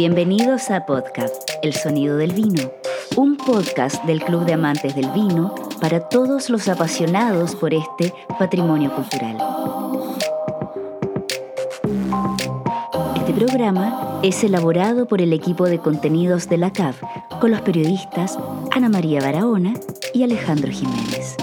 Bienvenidos 0.00 0.70
a 0.70 0.86
Podcast, 0.86 1.50
El 1.62 1.74
Sonido 1.74 2.16
del 2.16 2.32
Vino, 2.32 2.72
un 3.16 3.36
podcast 3.36 4.02
del 4.04 4.22
Club 4.22 4.46
de 4.46 4.54
Amantes 4.54 4.94
del 4.94 5.10
Vino 5.10 5.54
para 5.78 6.08
todos 6.08 6.48
los 6.48 6.68
apasionados 6.68 7.54
por 7.54 7.74
este 7.74 8.14
patrimonio 8.38 8.90
cultural. 8.94 9.36
Este 13.14 13.34
programa 13.34 14.20
es 14.22 14.42
elaborado 14.42 15.04
por 15.04 15.20
el 15.20 15.34
equipo 15.34 15.66
de 15.66 15.80
contenidos 15.80 16.48
de 16.48 16.56
la 16.56 16.72
CAV 16.72 16.94
con 17.38 17.50
los 17.50 17.60
periodistas 17.60 18.38
Ana 18.70 18.88
María 18.88 19.20
Barahona 19.20 19.74
y 20.14 20.22
Alejandro 20.22 20.72
Jiménez. 20.72 21.36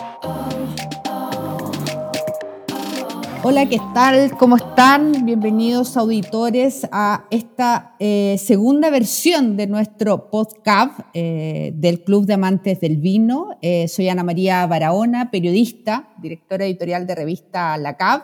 Hola, 3.50 3.66
¿qué 3.70 3.80
tal? 3.94 4.32
¿Cómo 4.38 4.58
están? 4.58 5.26
Bienvenidos 5.26 5.96
auditores 5.96 6.86
a 6.92 7.28
esta 7.32 7.96
eh, 7.98 8.36
segunda 8.38 8.90
versión 8.90 9.56
de 9.56 9.68
nuestro 9.68 10.30
podcast 10.30 11.00
eh, 11.14 11.72
del 11.74 12.02
Club 12.02 12.26
de 12.26 12.34
Amantes 12.34 12.82
del 12.82 12.98
Vino. 12.98 13.58
Eh, 13.62 13.88
soy 13.88 14.10
Ana 14.10 14.26
María 14.26 14.68
Barahona, 14.68 15.32
periodista, 15.32 16.10
directora 16.22 16.66
editorial 16.66 17.08
de 17.08 17.16
revista 17.16 17.78
La 17.78 17.96
CAV, 17.96 18.24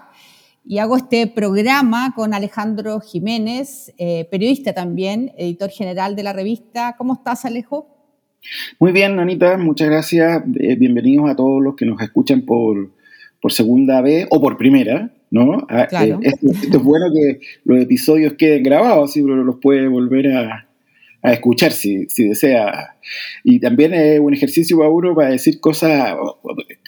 y 0.66 0.80
hago 0.80 0.98
este 0.98 1.26
programa 1.28 2.12
con 2.14 2.34
Alejandro 2.34 3.00
Jiménez, 3.00 3.94
periodista 4.30 4.74
también, 4.74 5.32
editor 5.38 5.70
general 5.70 6.18
de 6.18 6.24
la 6.24 6.34
revista. 6.34 6.96
¿Cómo 6.98 7.14
estás, 7.14 7.46
Alejo? 7.46 7.88
Muy 8.78 8.92
bien, 8.92 9.18
Anita, 9.18 9.58
muchas 9.58 9.88
gracias. 9.88 10.44
bienvenidos 10.46 11.30
a 11.30 11.36
todos 11.38 11.64
los 11.64 11.78
que 11.78 11.86
nos 11.86 12.02
escuchan 12.02 12.42
por 12.42 12.92
por 13.44 13.52
segunda 13.52 14.00
vez 14.00 14.26
o 14.30 14.40
por 14.40 14.56
primera, 14.56 15.12
¿no? 15.30 15.68
Ah, 15.68 15.86
eh, 15.92 16.16
esto, 16.22 16.48
es 16.50 16.82
bueno 16.82 17.08
que 17.14 17.42
los 17.66 17.84
episodios 17.84 18.36
queden 18.36 18.64
grabados, 18.64 19.10
así 19.10 19.20
uno 19.20 19.36
los 19.44 19.58
puede 19.58 19.86
volver 19.90 20.32
a, 20.32 20.66
escuchar 21.24 21.74
si, 21.74 22.06
desea. 22.20 22.96
Y 23.44 23.60
también 23.60 23.94
es 23.94 24.22
un 24.22 24.34
ejercicio 24.34 24.78
para 24.78 24.90
uno 24.90 25.14
para 25.14 25.32
decir 25.32 25.60
cosas, 25.60 26.16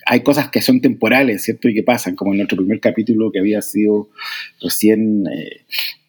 hay 0.06 0.22
cosas 0.22 0.50
que 0.50 0.62
son 0.62 0.80
temporales, 0.80 1.44
¿cierto? 1.44 1.68
Y 1.68 1.74
que 1.74 1.84
pasan, 1.84 2.16
como 2.16 2.32
en 2.32 2.38
nuestro 2.38 2.58
primer 2.58 2.80
capítulo 2.80 3.34
que 3.34 3.40
había 3.40 3.62
sido 3.62 4.08
recién 4.62 5.28
eh, 5.28 5.66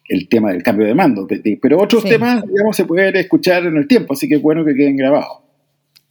el 0.07 0.29
tema 0.29 0.53
del 0.53 0.63
cambio 0.63 0.87
de 0.87 0.95
mando. 0.95 1.27
Pero 1.61 1.81
otros 1.81 2.05
temas, 2.05 2.41
digamos, 2.47 2.73
se 2.73 2.85
pueden 2.85 3.17
escuchar 3.17 3.65
en 3.65 3.75
el 3.75 3.85
tiempo, 3.85 4.13
así 4.13 4.29
que 4.29 4.35
es 4.35 4.41
bueno 4.41 4.63
que 4.63 4.75
queden 4.75 4.95
grabados. 4.95 5.46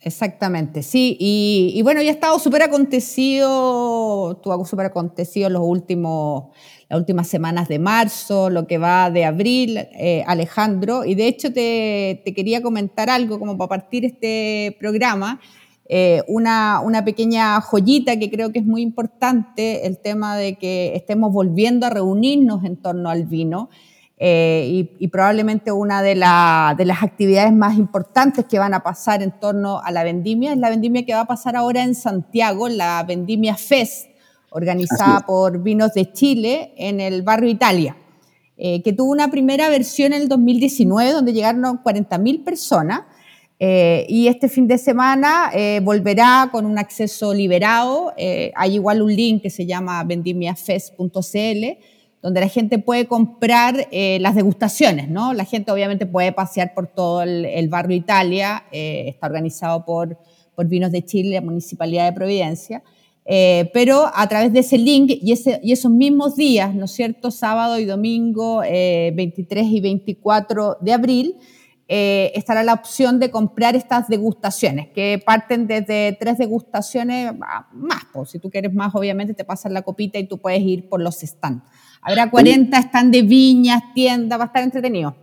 Exactamente, 0.07 0.85
sí. 0.85 1.17
Y, 1.19 1.83
bueno, 1.83 2.01
ya 2.01 2.11
ha 2.11 2.13
estado 2.13 2.39
súper 2.39 2.63
acontecido, 2.63 4.37
tuvo 4.41 4.65
súper 4.65 4.87
acontecido 4.87 5.51
los 5.51 5.63
últimos, 5.65 6.45
las 6.89 7.01
últimas 7.01 7.27
semanas 7.27 7.67
de 7.67 7.81
marzo, 7.81 8.49
lo 8.49 8.69
que 8.69 8.79
va 8.79 9.11
de 9.11 9.25
abril, 9.25 9.79
eh, 9.79 10.23
Alejandro. 10.29 11.05
Y 11.05 11.17
de 11.17 11.27
hecho 11.27 11.53
te, 11.53 12.23
quería 12.37 12.63
comentar 12.63 13.11
algo 13.11 13.41
como 13.41 13.59
para 13.59 13.69
partir 13.69 14.05
este 14.05 14.77
programa. 14.79 15.41
Eh, 15.89 16.23
una, 16.29 16.81
una, 16.85 17.05
pequeña 17.05 17.61
joyita 17.61 18.17
que 18.17 18.31
creo 18.31 18.53
que 18.53 18.61
es 18.61 18.65
muy 18.65 18.83
importante, 18.83 19.89
el 19.89 19.99
tema 19.99 20.37
de 20.37 20.55
que 20.55 20.95
estemos 20.95 21.33
volviendo 21.33 21.85
a 21.85 21.91
reunirnos 21.91 22.63
en 22.63 22.77
torno 22.77 23.11
al 23.11 23.27
vino. 23.27 23.71
Eh, 24.19 24.89
y, 24.99 25.09
probablemente 25.09 25.73
una 25.73 26.01
de, 26.01 26.15
de, 26.15 26.85
las 26.87 27.03
actividades 27.03 27.53
más 27.53 27.77
importantes 27.77 28.47
que 28.47 28.59
van 28.59 28.73
a 28.73 28.83
pasar 28.83 29.23
en 29.23 29.31
torno 29.39 29.83
a 29.83 29.91
la 29.91 30.05
vendimia 30.05 30.53
es 30.55 30.59
la 30.59 30.71
vendimia 30.71 31.05
que 31.05 31.13
va 31.13 31.21
a 31.21 31.27
pasar 31.27 31.55
ahora 31.55 31.83
en 31.83 31.95
Santiago, 31.95 32.67
la 32.69 33.03
vendimia 33.03 33.57
FES, 33.57 34.07
organizada 34.49 35.21
por 35.27 35.63
Vinos 35.63 35.93
de 35.93 36.11
Chile 36.13 36.73
en 36.79 37.01
el 37.01 37.23
barrio 37.23 37.51
Italia, 37.51 37.95
eh, 38.57 38.83
que 38.83 38.95
tuvo 38.95 39.13
una 39.13 39.31
primera 39.31 39.69
versión 39.69 40.15
en 40.15 40.23
el 40.23 40.29
2019 40.31 41.13
donde 41.13 41.35
llegaron 41.35 41.63
40.000 41.63 42.43
personas. 42.43 43.03
Eh, 43.59 44.05
y 44.11 44.29
este 44.29 44.51
fin 44.51 44.67
de 44.69 44.77
semana 44.77 45.51
volverá 45.83 46.49
con 46.53 46.67
un 46.67 46.79
acceso 46.79 47.35
liberado. 47.35 48.13
hay 48.17 48.75
igual 48.75 49.03
un 49.03 49.15
link 49.15 49.43
que 49.43 49.51
se 49.51 49.67
llama 49.67 50.03
vendimiafest.cl 50.05 51.96
donde 52.27 52.41
la 52.41 52.49
gente 52.49 52.81
puede 52.81 53.07
comprar 53.07 53.87
eh, 53.93 54.19
las 54.21 54.35
degustaciones, 54.35 55.09
¿no? 55.09 55.33
La 55.33 55.45
gente 55.45 55.71
obviamente 55.71 56.07
puede 56.07 56.33
pasear 56.33 56.75
por 56.75 56.89
todo 56.89 57.23
el, 57.23 57.69
barrio 57.69 57.97
Italia, 57.97 58.65
eh, 58.73 59.05
está 59.07 59.29
organizado 59.29 59.85
por, 59.85 60.19
por 60.57 60.67
Vinos 60.67 60.91
de 60.91 61.05
Chile, 61.05 61.37
la 61.37 61.41
Municipalidad 61.41 62.05
de 62.05 62.13
Providencia, 62.13 62.83
eh, 63.27 63.71
pero 63.73 64.11
a 64.13 64.29
través 64.29 64.53
de 64.53 64.59
ese 64.59 64.77
link 64.77 65.13
y, 65.23 65.31
ese, 65.31 65.61
y, 65.63 65.71
esos 65.71 65.93
mismos 65.93 66.35
días, 66.35 66.75
¿no 66.75 66.87
es 66.87 66.91
cierto?, 66.91 67.31
sábado 67.31 67.79
y 67.79 67.85
domingo, 67.85 68.59
23 68.59 69.65
y 69.65 69.81
24 69.81 70.79
de 70.81 70.93
abril, 70.93 71.37
estará 71.87 72.65
la 72.65 72.73
opción 72.73 73.21
de 73.21 73.31
comprar 73.31 73.77
estas 73.77 74.09
degustaciones, 74.09 74.89
que 74.89 75.23
parten 75.25 75.69
desde 75.69 76.17
tres 76.19 76.39
degustaciones 76.39 77.33
más, 77.39 78.03
pues, 78.13 78.31
si 78.31 78.41
tú 78.41 78.51
quieres 78.51 78.75
más, 78.75 78.93
obviamente 78.97 79.33
te 79.33 79.45
pasan 79.45 79.75
la 79.75 79.83
copita 79.83 80.19
y 80.19 80.27
tú 80.27 80.39
puedes 80.39 80.63
ir 80.63 80.89
por 80.89 81.01
los 81.01 81.21
stands. 81.21 81.63
Habrá 82.07 82.31
40 82.31 82.79
están 82.79 83.11
de 83.11 83.23
viñas, 83.23 83.83
tiendas, 83.93 84.39
va 84.39 84.45
a 84.45 84.47
estar 84.47 84.63
entretenido. 84.63 85.17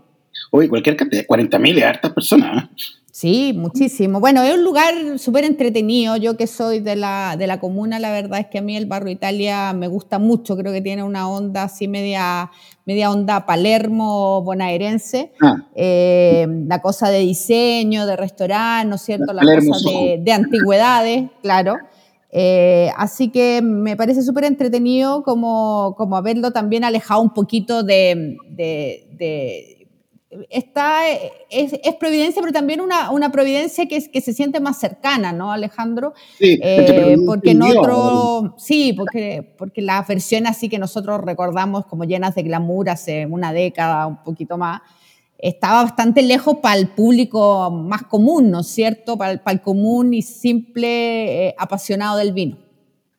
Oye, 0.52 0.68
cualquier 0.68 0.98
cantidad, 0.98 1.24
40.000 1.26 1.76
de 1.76 1.84
hartas 1.86 2.12
personas. 2.12 2.66
¿eh? 2.66 2.70
Sí, 3.10 3.54
muchísimo. 3.56 4.20
Bueno, 4.20 4.44
es 4.44 4.54
un 4.54 4.66
lugar 4.66 4.94
súper 5.18 5.46
entretenido. 5.46 6.18
Yo 6.18 6.36
que 6.36 6.46
soy 6.46 6.82
de 6.82 6.98
la, 6.98 7.38
de 7.38 7.48
la 7.48 7.62
comuna, 7.62 8.00
la 8.00 8.12
verdad 8.12 8.42
es 8.42 8.48
que 8.48 8.58
a 8.58 8.62
mí 8.62 8.76
el 8.76 8.86
barrio 8.86 9.14
Italia 9.14 9.72
me 9.72 9.88
gusta 9.88 10.20
mucho. 10.20 10.58
Creo 10.58 10.74
que 10.74 10.82
tiene 10.82 11.04
una 11.04 11.30
onda 11.30 11.64
así 11.64 11.88
media, 11.88 12.52
media 12.86 13.12
onda 13.12 13.46
Palermo 13.46 14.42
bonaerense. 14.42 15.32
Ah. 15.42 15.56
Eh, 15.74 16.46
la 16.68 16.82
cosa 16.82 17.10
de 17.10 17.20
diseño, 17.20 18.06
de 18.06 18.18
restaurante, 18.18 18.90
¿no 18.90 18.96
es 18.96 19.04
cierto? 19.04 19.32
La 19.32 19.44
cosa 19.44 19.90
de, 19.90 20.20
de 20.22 20.32
antigüedades, 20.34 21.30
claro. 21.42 21.78
Eh, 22.36 22.90
así 22.98 23.30
que 23.30 23.62
me 23.62 23.96
parece 23.96 24.24
súper 24.24 24.46
entretenido 24.46 25.22
como, 25.22 25.94
como, 25.96 26.18
haberlo 26.18 26.50
también 26.52 26.84
alejado 26.84 27.22
un 27.22 27.34
poquito 27.34 27.84
de... 27.84 28.38
de, 28.50 29.80
está, 30.50 31.08
es, 31.08 31.74
es, 31.74 31.96
providencia, 32.00 32.42
pero 32.42 32.52
también 32.52 32.82
una, 32.82 33.12
una 33.12 33.32
providencia 33.32 33.88
que, 33.88 34.10
que, 34.10 34.20
se 34.20 34.34
siente 34.34 34.60
más 34.60 34.80
cercana, 34.80 35.32
¿no, 35.32 35.52
Alejandro? 35.52 36.14
Sí, 36.40 36.60
eh, 36.64 37.18
porque 37.24 37.52
en 37.52 37.62
otro, 37.62 38.56
sí, 38.58 38.94
porque, 38.94 39.54
porque 39.56 39.84
las 39.84 40.08
versiones 40.08 40.52
así 40.52 40.70
que 40.70 40.80
nosotros 40.80 41.22
recordamos 41.22 41.86
como 41.86 42.04
llenas 42.04 42.34
de 42.34 42.42
glamour 42.42 42.90
hace 42.90 43.28
una 43.28 43.54
década, 43.54 44.08
un 44.08 44.24
poquito 44.24 44.58
más, 44.58 44.82
estaba 45.44 45.84
bastante 45.84 46.22
lejos 46.22 46.58
para 46.62 46.78
el 46.78 46.88
público 46.88 47.70
más 47.70 48.04
común, 48.04 48.50
¿no 48.50 48.62
es 48.62 48.68
cierto? 48.68 49.18
Para 49.18 49.42
el, 49.46 49.62
común 49.62 50.14
y 50.14 50.22
simple 50.22 51.48
eh, 51.48 51.56
apasionado 51.58 52.18
del 52.18 52.32
vino. 52.32 52.58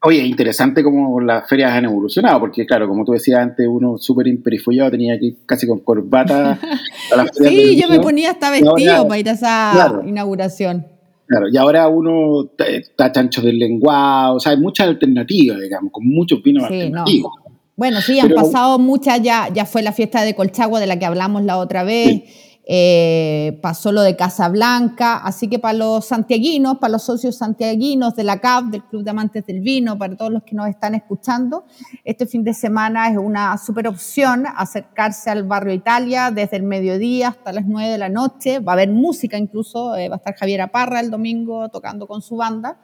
Oye, 0.03 0.23
interesante 0.23 0.83
cómo 0.83 1.21
las 1.21 1.47
ferias 1.49 1.73
han 1.73 1.85
evolucionado, 1.85 2.41
porque 2.41 2.67
claro, 2.67 2.89
como 2.89 3.05
tú 3.05 3.13
decías 3.13 3.41
antes, 3.41 3.67
uno 3.69 3.99
súper 3.99 4.27
imperifollado 4.27 4.91
tenía 4.91 5.19
que 5.19 5.27
ir 5.27 5.37
casi 5.45 5.67
con 5.67 5.81
corbata 5.81 6.59
a 7.13 7.17
las 7.17 7.31
ferias 7.37 7.67
Sí, 7.67 7.81
yo 7.81 7.89
me 7.89 8.01
ponía 8.01 8.31
hasta 8.31 8.51
vestido 8.51 9.07
para 9.07 9.19
ir 9.19 9.29
a 9.29 9.33
esa 9.33 10.03
inauguración. 10.07 10.87
Claro, 11.27 11.47
y 11.51 11.57
ahora 11.57 11.89
uno 11.89 12.51
está 12.59 13.13
chancho 13.13 13.43
del 13.43 13.59
lenguado, 13.59 14.37
o 14.37 14.41
sea, 14.41 14.53
hay 14.53 14.59
muchas 14.59 14.89
alternativas, 14.89 15.61
digamos, 15.61 15.93
con 15.93 16.07
muchos 16.07 16.43
vinos 16.43 16.65
alternativos. 16.65 17.33
Bueno, 17.77 18.01
sí, 18.01 18.21
han 18.21 18.33
pasado 18.33 18.79
muchas, 18.79 19.21
ya, 19.21 19.49
ya 19.53 19.67
fue 19.67 19.83
la 19.83 19.93
fiesta 19.93 20.23
de 20.23 20.37
Colchagua 20.37 20.79
de 20.79 20.87
la 20.87 20.97
que 20.97 21.07
hablamos 21.07 21.43
la 21.43 21.59
otra 21.59 21.83
vez, 21.83 22.23
eh, 22.67 23.59
pasó 23.63 23.91
lo 23.91 24.03
de 24.03 24.15
Casablanca, 24.15 25.17
así 25.17 25.49
que 25.49 25.59
para 25.59 25.77
los 25.77 26.07
santiaguinos, 26.07 26.79
para 26.79 26.93
los 26.93 27.03
socios 27.03 27.37
santiaguinos 27.37 28.15
de 28.15 28.23
la 28.23 28.41
CAP, 28.41 28.67
del 28.67 28.85
Club 28.85 29.03
de 29.03 29.11
Amantes 29.11 29.45
del 29.45 29.61
Vino, 29.61 29.99
para 29.99 30.17
todos 30.17 30.31
los 30.31 30.45
que 30.45 30.55
nos 30.55 30.69
están 30.69 30.95
escuchando, 30.95 31.65
este 32.05 32.27
fin 32.27 32.45
de 32.45 32.55
semana 32.55 33.11
es 33.11 33.19
una 33.19 33.59
super 33.59 33.89
opción 33.89 34.45
acercarse 34.47 35.31
al 35.31 35.43
barrio 35.43 35.75
Italia 35.75 36.31
desde 36.31 36.59
el 36.59 36.63
mediodía 36.63 37.29
hasta 37.29 37.53
las 37.53 37.67
9 37.67 37.91
de 37.91 37.99
la 37.99 38.09
noche, 38.09 38.61
va 38.61 38.73
a 38.73 38.75
haber 38.75 38.91
música 38.91 39.37
incluso, 39.37 39.97
eh, 39.97 40.09
va 40.09 40.15
a 40.15 40.19
estar 40.19 40.37
Javier 40.37 40.61
Aparra 40.61 41.01
el 41.01 41.11
domingo 41.11 41.69
tocando 41.71 42.07
con 42.07 42.23
su 42.23 42.37
banda. 42.37 42.79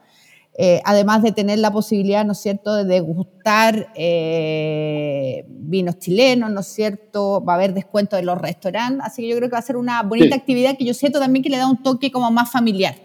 Eh, 0.57 0.81
además 0.83 1.23
de 1.23 1.31
tener 1.31 1.59
la 1.59 1.71
posibilidad, 1.71 2.25
¿no 2.25 2.33
es 2.33 2.39
cierto?, 2.39 2.75
de 2.75 2.83
degustar 2.83 3.87
eh, 3.95 5.45
vinos 5.47 5.97
chilenos, 5.99 6.51
¿no 6.51 6.59
es 6.59 6.67
cierto?, 6.67 7.43
va 7.43 7.53
a 7.53 7.55
haber 7.55 7.73
descuento 7.73 8.17
de 8.17 8.23
los 8.23 8.39
restaurantes, 8.39 9.01
así 9.05 9.21
que 9.21 9.29
yo 9.29 9.37
creo 9.37 9.47
que 9.47 9.53
va 9.53 9.59
a 9.59 9.63
ser 9.63 9.77
una 9.77 10.03
bonita 10.03 10.35
actividad 10.35 10.77
que 10.77 10.83
yo 10.83 10.93
siento 10.93 11.19
también 11.19 11.41
que 11.41 11.49
le 11.49 11.57
da 11.57 11.67
un 11.67 11.81
toque 11.81 12.11
como 12.11 12.29
más 12.31 12.51
familiar. 12.51 12.95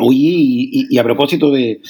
Oye, 0.00 0.18
y, 0.90 0.98
a 0.98 1.02
propósito 1.02 1.50
de, 1.50 1.80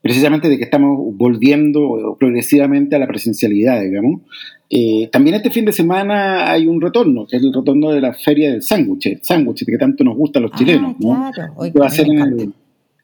precisamente 0.00 0.48
de 0.48 0.56
que 0.56 0.64
estamos 0.64 0.98
volviendo 1.14 2.16
progresivamente 2.18 2.96
a 2.96 2.98
la 2.98 3.06
presencialidad, 3.06 3.82
digamos, 3.82 4.22
eh, 4.70 5.08
también 5.12 5.36
este 5.36 5.50
fin 5.50 5.66
de 5.66 5.72
semana 5.72 6.50
hay 6.50 6.66
un 6.66 6.80
retorno, 6.80 7.26
que 7.26 7.36
es 7.36 7.42
el 7.42 7.52
retorno 7.52 7.90
de 7.90 8.00
la 8.00 8.14
feria 8.14 8.50
del 8.50 8.62
sándwich, 8.62 9.20
sándwich 9.22 9.64
que 9.64 9.78
tanto 9.78 10.02
nos 10.02 10.16
gusta 10.16 10.38
a 10.38 10.42
los 10.42 10.50
ah, 10.54 10.56
chilenos, 10.58 10.96
¿no? 10.98 11.30
Claro. 11.32 11.54
va 11.80 11.86
a 11.86 11.90
ser 11.90 12.08
en 12.08 12.18
el, 12.18 12.54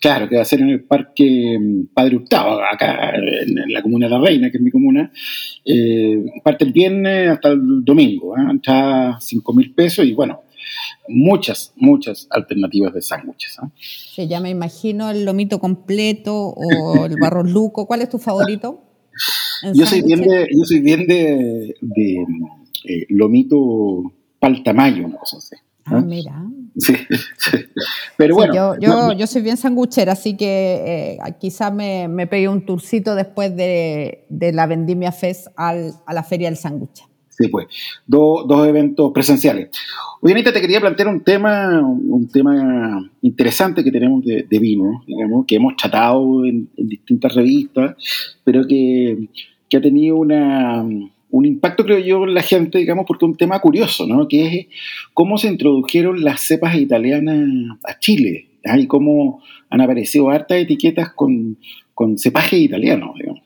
Claro, 0.02 0.28
que 0.28 0.34
va 0.34 0.42
a 0.42 0.44
ser 0.44 0.60
en 0.60 0.70
el 0.70 0.82
Parque 0.82 1.56
mm, 1.60 1.94
Padre 1.94 2.16
Hurtado, 2.16 2.60
acá 2.60 3.12
en 3.14 3.72
la 3.72 3.82
comuna 3.82 4.06
de 4.06 4.10
La 4.10 4.18
Reina, 4.18 4.50
que 4.50 4.56
es 4.56 4.62
mi 4.62 4.72
comuna. 4.72 5.12
Eh, 5.64 6.24
parte 6.42 6.64
el 6.64 6.72
viernes 6.72 7.30
hasta 7.30 7.50
el 7.50 7.84
domingo, 7.84 8.36
¿eh? 8.36 8.40
está 8.52 9.16
5 9.20 9.52
mil 9.54 9.72
pesos 9.72 10.04
y 10.04 10.12
bueno, 10.12 10.42
muchas, 11.06 11.72
muchas 11.76 12.26
alternativas 12.30 12.92
de 12.92 13.00
sándwiches. 13.00 13.56
Sí, 13.80 14.26
ya 14.26 14.40
me 14.40 14.50
imagino 14.50 15.08
el 15.08 15.24
lomito 15.24 15.60
completo 15.60 16.48
o 16.48 17.06
el 17.06 17.14
barro 17.20 17.44
luco. 17.44 17.86
¿Cuál 17.86 18.02
es 18.02 18.08
tu 18.08 18.18
favorito? 18.18 18.82
Yo 19.72 19.86
soy, 19.86 20.02
bien 20.02 20.22
de, 20.22 20.48
yo 20.50 20.64
soy 20.64 20.80
bien 20.80 21.06
de, 21.06 21.76
eh, 22.88 23.06
lomito 23.10 24.12
paltamayo, 24.40 25.06
una 25.06 25.18
cosa 25.18 25.36
así. 25.36 25.54
Ah, 25.84 26.00
mira. 26.00 26.44
Sí, 26.78 26.94
Pero 28.16 28.34
bueno. 28.34 28.54
yo, 28.54 28.74
yo, 28.80 29.12
yo, 29.12 29.26
soy 29.26 29.42
bien 29.42 29.56
sanguchera, 29.56 30.12
así 30.12 30.36
que 30.36 31.16
eh, 31.16 31.18
quizás 31.40 31.72
me, 31.72 32.08
me, 32.08 32.26
pegué 32.26 32.48
un 32.48 32.64
turcito 32.64 33.14
después 33.14 33.54
de, 33.56 34.24
de 34.28 34.52
la 34.52 34.66
Vendimia 34.66 35.12
Fest 35.12 35.48
al, 35.56 35.94
a 36.06 36.14
la 36.14 36.22
Feria 36.22 36.48
del 36.48 36.56
Sanguche. 36.56 37.04
Sí, 37.28 37.48
pues, 37.48 37.66
dos 38.06 38.66
eventos 38.68 39.10
presenciales. 39.12 39.70
Hoy, 40.20 40.32
Anita, 40.32 40.52
te 40.52 40.60
quería 40.60 40.80
plantear 40.80 41.08
un 41.08 41.24
tema, 41.24 41.80
un 41.80 42.28
tema 42.28 43.10
interesante 43.22 43.82
que 43.82 43.90
tenemos 43.90 44.22
de, 44.24 44.46
vino, 44.60 45.02
digamos, 45.06 45.46
que 45.46 45.56
hemos 45.56 45.74
tratado 45.76 46.44
en, 46.44 46.68
en 46.76 46.88
distintas 46.88 47.34
revistas, 47.34 47.96
pero 48.44 48.66
que, 48.66 49.28
que 49.68 49.76
ha 49.78 49.80
tenido 49.80 50.16
una, 50.16 50.84
un 51.32 51.46
impacto, 51.46 51.84
creo 51.84 51.98
yo, 51.98 52.24
en 52.24 52.34
la 52.34 52.42
gente, 52.42 52.78
digamos, 52.78 53.06
porque 53.06 53.24
un 53.24 53.36
tema 53.36 53.58
curioso, 53.58 54.06
¿no? 54.06 54.28
Que 54.28 54.46
es 54.46 54.66
cómo 55.14 55.38
se 55.38 55.48
introdujeron 55.48 56.22
las 56.22 56.42
cepas 56.42 56.76
italianas 56.76 57.78
a 57.84 57.98
Chile, 57.98 58.50
¿ah? 58.66 58.78
y 58.78 58.86
cómo 58.86 59.42
han 59.70 59.80
aparecido 59.80 60.28
hartas 60.28 60.58
etiquetas 60.58 61.12
con, 61.14 61.58
con 61.94 62.18
cepajes 62.18 62.60
italianos, 62.60 63.16
digamos. 63.18 63.42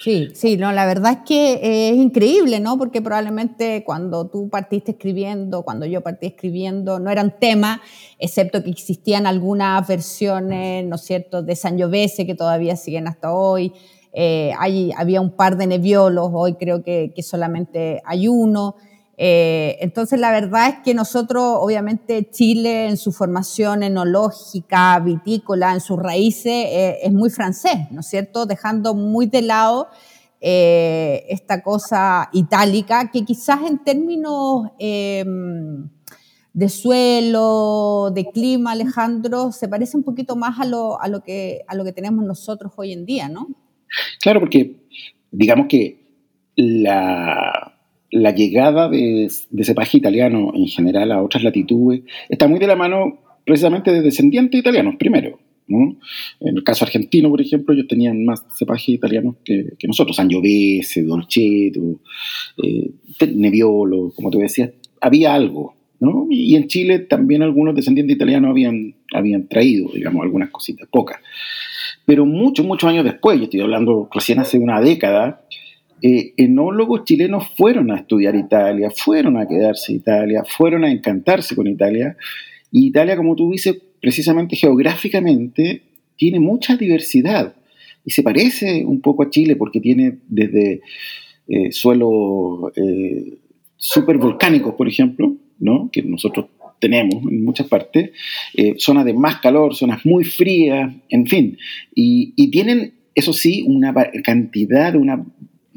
Sí, 0.00 0.30
sí, 0.32 0.56
no, 0.56 0.72
la 0.72 0.86
verdad 0.86 1.12
es 1.12 1.18
que 1.26 1.52
eh, 1.62 1.90
es 1.90 1.96
increíble, 1.96 2.58
¿no? 2.58 2.78
Porque 2.78 3.02
probablemente 3.02 3.84
cuando 3.84 4.26
tú 4.28 4.48
partiste 4.48 4.92
escribiendo, 4.92 5.62
cuando 5.62 5.84
yo 5.84 6.00
partí 6.00 6.26
escribiendo, 6.26 6.98
no 6.98 7.10
eran 7.10 7.38
tema, 7.38 7.82
excepto 8.18 8.64
que 8.64 8.70
existían 8.70 9.26
algunas 9.26 9.86
versiones, 9.86 10.86
¿no 10.86 10.96
es 10.96 11.02
cierto?, 11.02 11.42
de 11.42 11.54
Sangiovese 11.54 12.24
que 12.24 12.34
todavía 12.34 12.76
siguen 12.76 13.08
hasta 13.08 13.34
hoy, 13.34 13.74
eh, 14.12 14.52
había 14.96 15.20
un 15.20 15.30
par 15.30 15.56
de 15.56 15.66
neviolos, 15.66 16.30
hoy 16.32 16.54
creo 16.54 16.82
que, 16.82 17.12
solamente 17.22 18.02
hay 18.04 18.28
uno. 18.28 18.76
Eh, 19.16 19.76
entonces, 19.80 20.18
la 20.18 20.30
verdad 20.30 20.68
es 20.68 20.74
que 20.82 20.94
nosotros, 20.94 21.42
obviamente, 21.60 22.30
Chile 22.30 22.88
en 22.88 22.96
su 22.96 23.12
formación 23.12 23.82
enológica, 23.82 24.98
vitícola, 25.00 25.74
en 25.74 25.80
sus 25.80 25.98
raíces, 25.98 26.52
eh, 26.52 26.98
es 27.02 27.12
muy 27.12 27.30
francés, 27.30 27.78
¿no 27.90 28.00
es 28.00 28.06
cierto? 28.06 28.46
Dejando 28.46 28.94
muy 28.94 29.26
de 29.26 29.42
lado 29.42 29.88
esta 30.42 31.62
cosa 31.62 32.30
itálica, 32.32 33.10
que 33.10 33.26
quizás 33.26 33.60
en 33.68 33.84
términos 33.84 34.70
em, 34.78 35.90
de 36.54 36.68
suelo, 36.70 38.10
de 38.10 38.24
clima, 38.24 38.72
Alejandro, 38.72 39.52
se 39.52 39.68
parece 39.68 39.98
un 39.98 40.02
poquito 40.02 40.36
más 40.36 40.58
a 40.58 40.64
lo, 40.64 40.98
a 40.98 41.08
lo, 41.08 41.22
que, 41.22 41.60
a 41.68 41.74
lo 41.74 41.84
que 41.84 41.92
tenemos 41.92 42.24
nosotros 42.24 42.72
hoy 42.76 42.94
en 42.94 43.04
día, 43.04 43.28
¿no? 43.28 43.48
Claro, 44.20 44.40
porque 44.40 44.76
digamos 45.30 45.66
que 45.68 46.00
la, 46.56 47.76
llegada 48.10 48.88
de, 48.88 49.24
ese 49.24 49.74
paje 49.74 49.98
italiano 49.98 50.52
en 50.54 50.66
general 50.66 51.12
a 51.12 51.22
otras 51.22 51.42
latitudes 51.42 52.02
está 52.28 52.48
muy 52.48 52.58
de 52.58 52.66
la 52.66 52.76
mano 52.76 53.18
precisamente 53.44 53.92
de 53.92 54.02
descendientes 54.02 54.60
italianos, 54.60 54.96
primero. 54.98 55.38
En 55.70 56.56
el 56.56 56.64
caso 56.64 56.84
argentino, 56.84 57.30
por 57.30 57.40
ejemplo, 57.40 57.72
ellos 57.72 57.86
tenían 57.86 58.24
más 58.24 58.44
cepajes 58.58 58.88
italianos 58.88 59.36
que, 59.44 59.76
nosotros, 59.86 60.16
Sangiovese, 60.16 61.04
Dolcetto, 61.04 62.00
eh, 62.62 62.90
Nebbiolo, 63.34 64.12
como 64.14 64.30
tú 64.30 64.38
decías, 64.38 64.70
había 65.00 65.32
algo, 65.32 65.76
¿no? 66.00 66.26
Y 66.28 66.56
en 66.56 66.66
Chile 66.66 66.98
también 67.00 67.42
algunos 67.42 67.74
descendientes 67.76 68.16
italianos 68.16 68.50
habían, 68.50 68.96
habían 69.14 69.46
traído, 69.46 69.90
digamos, 69.94 70.22
algunas 70.24 70.50
cositas, 70.50 70.88
pocas. 70.90 71.20
Pero 72.10 72.26
muchos, 72.26 72.66
muchos 72.66 72.90
años 72.90 73.04
después, 73.04 73.38
yo 73.38 73.44
estoy 73.44 73.60
hablando 73.60 74.08
recién 74.12 74.40
hace 74.40 74.58
una 74.58 74.80
década, 74.80 75.44
eh, 76.02 76.32
enólogos 76.36 77.04
chilenos 77.04 77.46
fueron 77.56 77.92
a 77.92 77.98
estudiar 77.98 78.34
Italia, 78.34 78.90
fueron 78.90 79.36
a 79.36 79.46
quedarse 79.46 79.92
en 79.92 79.98
Italia, 79.98 80.42
fueron 80.44 80.82
a 80.82 80.90
encantarse 80.90 81.54
con 81.54 81.68
Italia. 81.68 82.16
Y 82.72 82.88
Italia, 82.88 83.16
como 83.16 83.36
tú 83.36 83.52
dices, 83.52 83.80
precisamente 84.00 84.56
geográficamente, 84.56 85.82
tiene 86.16 86.40
mucha 86.40 86.76
diversidad. 86.76 87.54
Y 88.04 88.10
se 88.10 88.24
parece 88.24 88.84
un 88.84 89.00
poco 89.00 89.22
a 89.22 89.30
Chile 89.30 89.54
porque 89.54 89.80
tiene 89.80 90.18
desde 90.26 90.80
eh, 91.46 91.70
suelos 91.70 92.72
eh, 92.74 93.38
supervolcánicos, 93.76 94.74
por 94.74 94.88
ejemplo, 94.88 95.36
¿no? 95.60 95.88
que 95.92 96.02
nosotros 96.02 96.46
tenemos 96.80 97.22
en 97.22 97.44
muchas 97.44 97.68
partes, 97.68 98.10
eh, 98.54 98.74
zonas 98.78 99.04
de 99.04 99.12
más 99.12 99.40
calor, 99.40 99.76
zonas 99.76 100.04
muy 100.04 100.24
frías, 100.24 100.92
en 101.08 101.26
fin, 101.26 101.58
y, 101.94 102.50
tienen, 102.50 102.94
eso 103.14 103.32
sí, 103.32 103.64
una 103.66 103.94
cantidad, 104.24 104.96
una, 104.96 105.24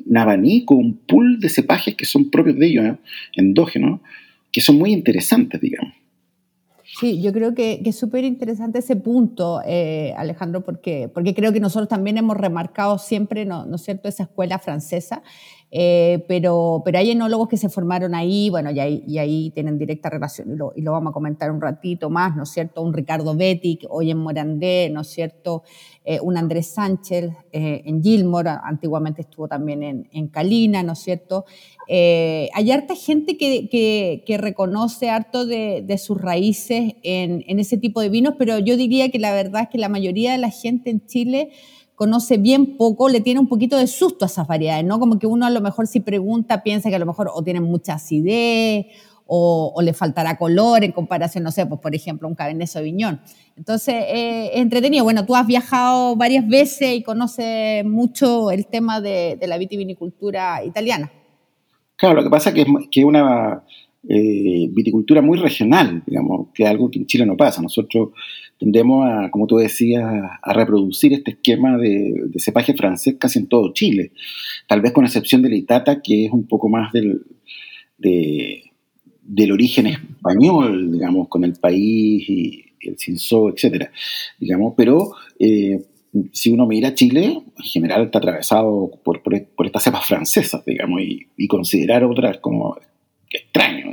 un 0.05 0.17
abanico, 0.17 0.75
un 0.75 0.97
pool 0.97 1.39
de 1.39 1.49
cepajes 1.49 1.95
que 1.95 2.05
son 2.05 2.31
propios 2.31 2.57
de 2.57 2.67
ellos, 2.67 2.85
¿eh? 2.85 2.95
endógenos, 3.35 3.99
que 4.51 4.61
son 4.61 4.77
muy 4.77 4.91
interesantes, 4.91 5.59
digamos. 5.61 5.93
Sí, 6.99 7.21
yo 7.23 7.33
creo 7.33 7.55
que, 7.55 7.81
es 7.83 7.95
súper 7.95 8.23
interesante 8.23 8.79
ese 8.79 8.95
punto, 8.95 9.61
eh, 9.65 10.13
Alejandro, 10.15 10.63
porque, 10.63 11.09
porque 11.11 11.33
creo 11.33 11.51
que 11.51 11.59
nosotros 11.59 11.89
también 11.89 12.19
hemos 12.19 12.37
remarcado 12.37 12.99
siempre, 12.99 13.45
¿no, 13.45 13.65
¿no 13.65 13.79
cierto?, 13.79 14.07
esa 14.07 14.23
escuela 14.23 14.59
francesa 14.59 15.23
eh, 15.75 16.23
pero, 16.27 16.83
pero 16.85 16.99
hay 16.99 17.09
enólogos 17.09 17.47
que 17.47 17.57
se 17.57 17.67
formaron 17.67 18.13
ahí, 18.13 18.51
bueno, 18.51 18.69
y 18.69 18.79
ahí, 18.79 19.03
y 19.07 19.17
ahí 19.17 19.49
tienen 19.55 19.79
directa 19.79 20.07
relación, 20.07 20.51
y 20.51 20.55
lo, 20.55 20.71
y 20.75 20.83
lo, 20.83 20.91
vamos 20.91 21.09
a 21.09 21.13
comentar 21.13 21.49
un 21.49 21.59
ratito 21.59 22.11
más, 22.11 22.35
¿no 22.35 22.43
es 22.43 22.49
cierto? 22.49 22.83
Un 22.83 22.93
Ricardo 22.93 23.35
Betic, 23.35 23.87
hoy 23.89 24.11
en 24.11 24.19
Morandé, 24.19 24.91
¿no 24.91 25.01
es 25.01 25.07
cierto? 25.07 25.63
Eh, 26.05 26.19
un 26.21 26.37
Andrés 26.37 26.67
Sánchez 26.67 27.31
eh, 27.51 27.81
en 27.85 28.03
Gilmore, 28.03 28.51
antiguamente 28.63 29.21
estuvo 29.21 29.47
también 29.47 29.81
en, 29.81 30.07
en 30.11 30.27
Calina, 30.27 30.83
¿no 30.83 30.93
es 30.93 30.99
cierto? 30.99 31.45
hay 31.85 32.71
harta 32.71 32.95
gente 32.95 33.35
que, 33.35 33.67
que, 33.67 34.23
que 34.25 34.37
reconoce 34.37 35.09
harto 35.09 35.45
de, 35.45 35.83
de 35.85 35.97
sus 35.97 36.19
raíces 36.19 36.93
en, 37.03 37.43
en 37.45 37.59
ese 37.59 37.77
tipo 37.77 37.99
de 37.99 38.07
vinos, 38.07 38.35
pero 38.37 38.57
yo 38.59 38.77
diría 38.77 39.09
que 39.09 39.19
la 39.19 39.33
verdad 39.33 39.63
es 39.63 39.69
que 39.69 39.77
la 39.79 39.89
mayoría 39.89 40.31
de 40.31 40.37
la 40.37 40.49
gente 40.49 40.91
en 40.91 41.05
Chile 41.05 41.49
conoce 41.95 42.37
bien 42.37 42.77
poco, 42.77 43.09
le 43.09 43.21
tiene 43.21 43.39
un 43.39 43.47
poquito 43.47 43.77
de 43.77 43.87
susto 43.87 44.25
a 44.25 44.27
esas 44.27 44.47
variedades, 44.47 44.85
¿no? 44.85 44.99
Como 44.99 45.19
que 45.19 45.27
uno 45.27 45.45
a 45.45 45.49
lo 45.49 45.61
mejor 45.61 45.87
si 45.87 45.99
pregunta 45.99 46.63
piensa 46.63 46.89
que 46.89 46.95
a 46.95 46.99
lo 46.99 47.05
mejor 47.05 47.29
o 47.33 47.43
tienen 47.43 47.63
mucha 47.63 47.93
acidez 47.93 48.87
o, 49.25 49.81
le 49.81 49.93
faltará 49.93 50.37
color 50.37 50.83
en 50.83 50.91
comparación, 50.91 51.43
no 51.43 51.51
sé, 51.51 51.65
pues 51.65 51.79
por 51.79 51.95
ejemplo 51.95 52.27
un 52.27 52.35
Cabernet 52.35 52.67
Sauvignon. 52.67 53.19
Entonces, 53.55 53.95
eh, 54.07 54.51
es 54.53 54.61
entretenido. 54.61 55.03
Bueno, 55.03 55.25
tú 55.25 55.35
has 55.35 55.47
viajado 55.47 56.15
varias 56.15 56.47
veces 56.47 56.95
y 56.95 57.03
conoces 57.03 57.85
mucho 57.85 58.51
el 58.51 58.67
tema 58.67 59.01
de, 59.01 59.39
la 59.41 59.57
vitivinicultura 59.57 60.63
italiana. 60.63 61.11
Claro, 61.95 62.15
lo 62.15 62.23
que 62.23 62.29
pasa 62.29 62.49
es 62.49 62.55
que 62.55 62.61
es, 62.99 63.05
una 63.05 63.63
eh, 64.07 64.67
viticultura 64.71 65.21
muy 65.21 65.37
regional, 65.37 66.03
digamos, 66.05 66.47
que 66.53 66.63
es 66.63 66.69
algo 66.69 66.91
que 66.91 66.99
en 66.99 67.05
Chile 67.05 67.25
no 67.25 67.37
pasa. 67.37 67.61
Nosotros 67.61 68.09
tendemos 68.63 69.05
a, 69.05 69.29
como 69.29 69.45
tú 69.45 69.57
decías, 69.57 70.05
a 70.41 70.53
reproducir 70.53 71.11
este 71.11 71.31
esquema 71.31 71.77
de, 71.77 72.29
cepaje 72.37 72.73
francés 72.73 73.17
casi 73.19 73.39
en 73.39 73.47
todo 73.47 73.73
Chile, 73.73 74.13
tal 74.69 74.79
vez 74.79 74.93
con 74.93 75.03
excepción 75.03 75.41
de 75.41 75.49
la 75.49 75.57
Itata, 75.57 76.01
que 76.01 76.27
es 76.27 76.31
un 76.31 76.47
poco 76.47 76.69
más 76.69 76.93
del, 76.93 77.25
del 77.97 79.51
origen 79.51 79.87
español, 79.87 80.93
digamos, 80.93 81.27
con 81.27 81.43
el 81.43 81.55
país 81.55 82.23
y 82.29 82.63
el 82.79 82.97
Cinzó, 82.97 83.49
etcétera, 83.49 83.91
digamos, 84.39 84.75
pero 84.77 85.11
eh, 85.39 85.83
si 86.31 86.49
uno 86.49 86.65
mira 86.65 86.95
Chile, 86.95 87.43
en 87.57 87.63
general 87.65 88.05
está 88.05 88.19
atravesado 88.19 88.91
por, 89.03 89.21
por, 89.23 89.65
estas 89.65 89.83
cepas 89.83 90.05
francesas, 90.05 90.63
digamos, 90.65 91.01
y, 91.01 91.27
y 91.35 91.47
considerar 91.49 92.05
otras 92.05 92.37
como 92.37 92.77
extraño, 93.29 93.83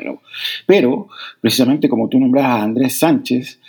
pero 0.66 1.08
precisamente 1.40 1.88
como 1.88 2.08
tú 2.08 2.20
nombras 2.20 2.44
a 2.44 2.62
Andrés 2.62 2.98
Sánchez, 2.98 3.59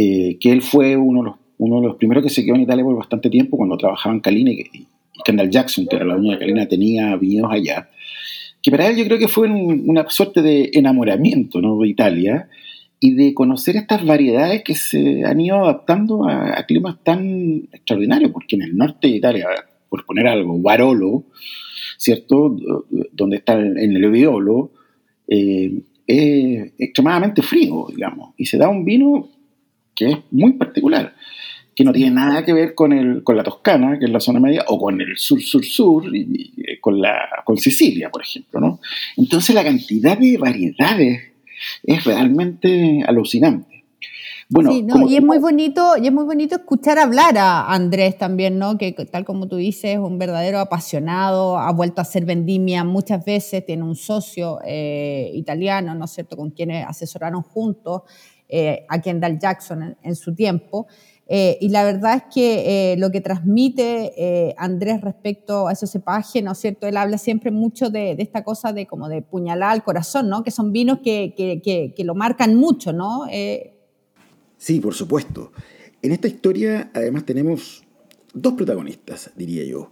eh, 0.00 0.38
que 0.38 0.52
él 0.52 0.62
fue 0.62 0.96
uno 0.96 1.22
de, 1.22 1.24
los, 1.30 1.36
uno 1.58 1.80
de 1.80 1.88
los 1.88 1.96
primeros 1.96 2.22
que 2.22 2.30
se 2.30 2.44
quedó 2.44 2.54
en 2.54 2.60
Italia 2.60 2.84
por 2.84 2.94
bastante 2.94 3.28
tiempo 3.28 3.56
cuando 3.56 3.76
trabajaba 3.76 4.14
en 4.14 4.20
Calina 4.20 4.52
y, 4.52 4.86
Kendall 5.24 5.50
Jackson, 5.50 5.88
que 5.90 5.96
era 5.96 6.04
la 6.04 6.14
dueña 6.14 6.34
de 6.34 6.38
Calina, 6.38 6.68
tenía 6.68 7.16
viñedos 7.16 7.50
allá, 7.50 7.90
que 8.62 8.70
para 8.70 8.86
él 8.86 8.96
yo 8.96 9.04
creo 9.06 9.18
que 9.18 9.26
fue 9.26 9.48
una 9.48 10.08
suerte 10.08 10.40
de 10.40 10.70
enamoramiento 10.74 11.60
¿no? 11.60 11.76
de 11.80 11.88
Italia 11.88 12.48
y 13.00 13.14
de 13.14 13.34
conocer 13.34 13.74
estas 13.74 14.06
variedades 14.06 14.62
que 14.62 14.76
se 14.76 15.24
han 15.24 15.40
ido 15.40 15.56
adaptando 15.64 16.28
a, 16.28 16.62
climas 16.62 17.02
tan 17.02 17.68
extraordinarios, 17.72 18.30
porque 18.30 18.54
en 18.54 18.62
el 18.62 18.76
norte 18.76 19.08
de 19.08 19.16
Italia, 19.16 19.48
por 19.88 20.06
poner 20.06 20.28
algo, 20.28 20.60
Barolo, 20.60 21.24
¿cierto? 21.96 22.56
Donde 23.10 23.38
está 23.38 23.54
en 23.58 23.96
el 23.96 24.04
Eviolo, 24.04 24.70
eh, 25.26 25.82
es 26.06 26.72
extremadamente 26.78 27.42
frío, 27.42 27.88
digamos, 27.90 28.34
y 28.36 28.46
se 28.46 28.58
da 28.58 28.68
un 28.68 28.84
vino 28.84 29.28
que 29.98 30.10
es 30.12 30.18
muy 30.30 30.52
particular, 30.52 31.12
que 31.74 31.82
no 31.82 31.92
tiene 31.92 32.12
nada 32.12 32.44
que 32.44 32.52
ver 32.52 32.74
con, 32.76 32.92
el, 32.92 33.24
con 33.24 33.36
la 33.36 33.42
Toscana, 33.42 33.98
que 33.98 34.04
es 34.04 34.10
la 34.12 34.20
zona 34.20 34.38
media, 34.38 34.64
o 34.68 34.78
con 34.78 35.00
el 35.00 35.18
sur-sur-sur, 35.18 36.04
y, 36.14 36.78
con, 36.80 37.00
la, 37.00 37.18
con 37.44 37.56
Sicilia, 37.56 38.08
por 38.08 38.22
ejemplo. 38.22 38.60
¿no? 38.60 38.80
Entonces 39.16 39.54
la 39.56 39.64
cantidad 39.64 40.16
de 40.16 40.38
variedades 40.38 41.20
es 41.82 42.04
realmente 42.04 43.02
alucinante. 43.04 43.84
Bueno, 44.50 44.72
y 44.72 45.16
es 45.16 45.22
muy 45.22 45.38
bonito, 45.38 45.96
y 46.00 46.06
es 46.06 46.12
muy 46.12 46.24
bonito 46.24 46.54
escuchar 46.54 46.98
hablar 46.98 47.36
a 47.36 47.70
Andrés 47.70 48.16
también, 48.16 48.58
¿no? 48.58 48.78
Que 48.78 48.92
tal 48.92 49.26
como 49.26 49.46
tú 49.46 49.56
dices, 49.56 49.96
es 49.96 49.98
un 49.98 50.18
verdadero 50.18 50.58
apasionado, 50.58 51.58
ha 51.58 51.70
vuelto 51.70 52.00
a 52.00 52.02
hacer 52.02 52.24
vendimia 52.24 52.82
muchas 52.82 53.26
veces, 53.26 53.66
tiene 53.66 53.82
un 53.82 53.94
socio 53.94 54.58
eh, 54.64 55.32
italiano, 55.34 55.94
¿no 55.94 56.06
es 56.06 56.12
cierto?, 56.12 56.34
con 56.34 56.50
quienes 56.50 56.86
asesoraron 56.86 57.42
juntos 57.42 58.04
eh, 58.48 58.86
a 58.88 59.00
Kendall 59.00 59.38
Jackson 59.38 59.96
en, 60.02 60.16
su 60.16 60.34
tiempo. 60.34 60.86
Eh, 61.26 61.58
y 61.60 61.68
la 61.68 61.84
verdad 61.84 62.16
es 62.16 62.22
que 62.34 62.96
lo 62.98 63.10
que 63.10 63.20
transmite 63.20 64.54
Andrés 64.56 65.02
respecto 65.02 65.68
a 65.68 65.72
ese 65.72 65.86
cepaje, 65.86 66.40
¿no 66.40 66.52
es 66.52 66.58
cierto? 66.58 66.86
Él 66.86 66.96
habla 66.96 67.18
siempre 67.18 67.50
mucho 67.50 67.90
de, 67.90 68.16
esta 68.18 68.44
cosa 68.44 68.72
de 68.72 68.86
como 68.86 69.08
de 69.08 69.22
puñalada 69.22 69.72
al 69.72 69.84
corazón, 69.84 70.28
¿no? 70.28 70.42
Que 70.42 70.50
son 70.50 70.72
vinos 70.72 71.00
que, 71.04 71.34
que, 71.36 71.92
que, 71.94 72.04
lo 72.04 72.14
marcan 72.14 72.54
mucho, 72.54 72.92
¿no? 72.92 73.26
Sí, 74.56 74.80
por 74.80 74.94
supuesto. 74.94 75.52
En 76.00 76.12
esta 76.12 76.28
historia 76.28 76.90
además 76.94 77.26
tenemos 77.26 77.82
dos 78.34 78.54
protagonistas, 78.54 79.30
diría 79.36 79.64
yo. 79.64 79.90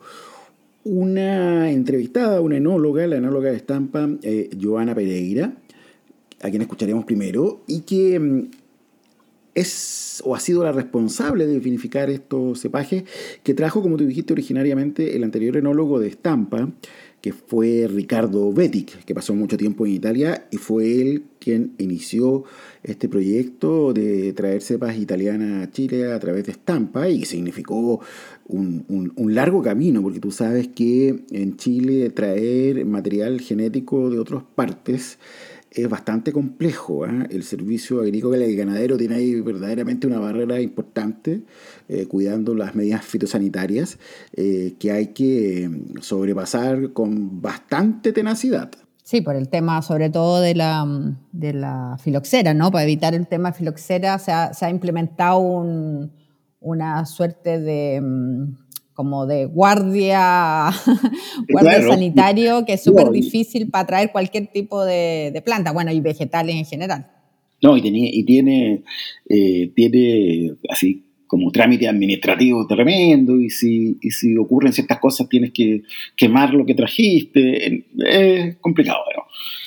Una 0.84 1.70
entrevistada, 1.70 2.40
una 2.40 2.58
enóloga, 2.58 3.06
la 3.06 3.16
enóloga 3.16 3.50
de 3.50 3.56
estampa, 3.56 4.08
eh, 4.22 4.50
Joana 4.60 4.94
Pereira, 4.94 5.56
a 6.42 6.50
quien 6.50 6.62
escucharemos 6.62 7.04
primero, 7.04 7.62
y 7.66 7.80
que 7.80 8.18
mm, 8.18 8.50
es 9.54 10.22
o 10.24 10.34
ha 10.34 10.40
sido 10.40 10.62
la 10.62 10.72
responsable 10.72 11.46
de 11.46 11.58
vinificar 11.58 12.10
estos 12.10 12.60
cepajes 12.60 13.04
que 13.42 13.54
trajo, 13.54 13.82
como 13.82 13.96
tú 13.96 14.06
dijiste 14.06 14.32
originariamente, 14.32 15.16
el 15.16 15.24
anterior 15.24 15.56
enólogo 15.56 15.98
de 15.98 16.08
estampa, 16.08 16.70
que 17.20 17.32
fue 17.32 17.88
Ricardo 17.88 18.52
Betic, 18.52 19.04
que 19.04 19.14
pasó 19.14 19.34
mucho 19.34 19.56
tiempo 19.56 19.84
en 19.84 19.92
Italia 19.92 20.46
y 20.50 20.58
fue 20.58 21.00
él 21.00 21.24
quien 21.40 21.72
inició 21.78 22.44
este 22.82 23.08
proyecto 23.08 23.92
de 23.92 24.32
traer 24.32 24.62
cepas 24.62 24.96
italianas 24.96 25.66
a 25.66 25.70
Chile 25.70 26.12
a 26.12 26.20
través 26.20 26.44
de 26.46 26.52
estampa 26.52 27.08
y 27.08 27.24
significó 27.24 28.00
un, 28.46 29.34
largo 29.34 29.60
camino, 29.62 30.02
porque 30.02 30.20
tú 30.20 30.30
sabes 30.30 30.68
que 30.68 31.24
en 31.30 31.56
Chile 31.56 32.10
traer 32.10 32.84
material 32.84 33.40
genético 33.40 34.08
de 34.08 34.18
otras 34.18 34.44
partes 34.54 35.18
es 35.70 35.88
bastante 35.88 36.32
complejo. 36.32 37.04
¿ah? 37.04 37.26
El 37.30 37.42
servicio 37.42 38.00
agrícola 38.00 38.44
y 38.46 38.56
ganadero 38.56 38.96
tiene 38.96 39.16
ahí 39.16 39.40
verdaderamente 39.40 40.06
una 40.06 40.18
barrera 40.18 40.60
importante, 40.60 41.42
eh, 41.88 42.06
cuidando 42.06 42.54
las 42.54 42.74
medidas 42.74 43.04
fitosanitarias, 43.04 43.98
eh, 44.32 44.74
que 44.78 44.92
hay 44.92 45.08
que 45.08 45.68
mm, 45.68 46.00
sobrepasar 46.00 46.92
con 46.92 47.40
bastante 47.40 48.12
tenacidad. 48.12 48.70
Sí, 49.02 49.20
por 49.20 49.36
el 49.36 49.48
tema 49.48 49.82
sobre 49.82 50.10
todo 50.10 50.40
de 50.40 50.54
la, 50.54 50.84
mm, 50.84 51.16
de 51.32 51.52
la 51.52 51.96
filoxera, 52.02 52.54
¿no? 52.54 52.70
Para 52.70 52.84
evitar 52.84 53.14
el 53.14 53.26
tema 53.26 53.52
filoxera 53.52 54.18
se 54.18 54.32
ha, 54.32 54.52
se 54.52 54.64
ha 54.64 54.70
implementado 54.70 55.38
una 56.60 57.06
suerte 57.06 57.60
de 57.60 58.00
mm, 58.00 58.65
como 58.96 59.26
de 59.26 59.44
guardia, 59.44 60.70
guardia 61.50 61.82
sanitario, 61.82 62.64
que 62.64 62.72
es 62.72 62.82
súper 62.82 63.10
difícil 63.10 63.68
para 63.70 63.86
traer 63.86 64.10
cualquier 64.10 64.46
tipo 64.46 64.84
de, 64.84 65.40
planta, 65.44 65.70
bueno, 65.70 65.92
y 65.92 66.00
vegetales 66.00 66.56
en 66.56 66.64
general. 66.64 67.06
No, 67.62 67.76
y, 67.76 67.82
tiene, 67.82 68.10
y 68.10 68.24
tiene, 68.24 68.82
eh, 69.28 69.70
tiene 69.74 70.54
así 70.70 71.04
como 71.26 71.50
trámite 71.50 71.86
administrativo 71.86 72.66
tremendo, 72.66 73.38
y 73.38 73.50
si, 73.50 73.98
y 74.00 74.10
si 74.10 74.34
ocurren 74.38 74.72
ciertas 74.72 74.98
cosas 74.98 75.28
tienes 75.28 75.52
que 75.52 75.82
quemar 76.16 76.54
lo 76.54 76.64
que 76.64 76.74
trajiste, 76.74 77.84
es 77.98 78.56
complicado. 78.56 79.00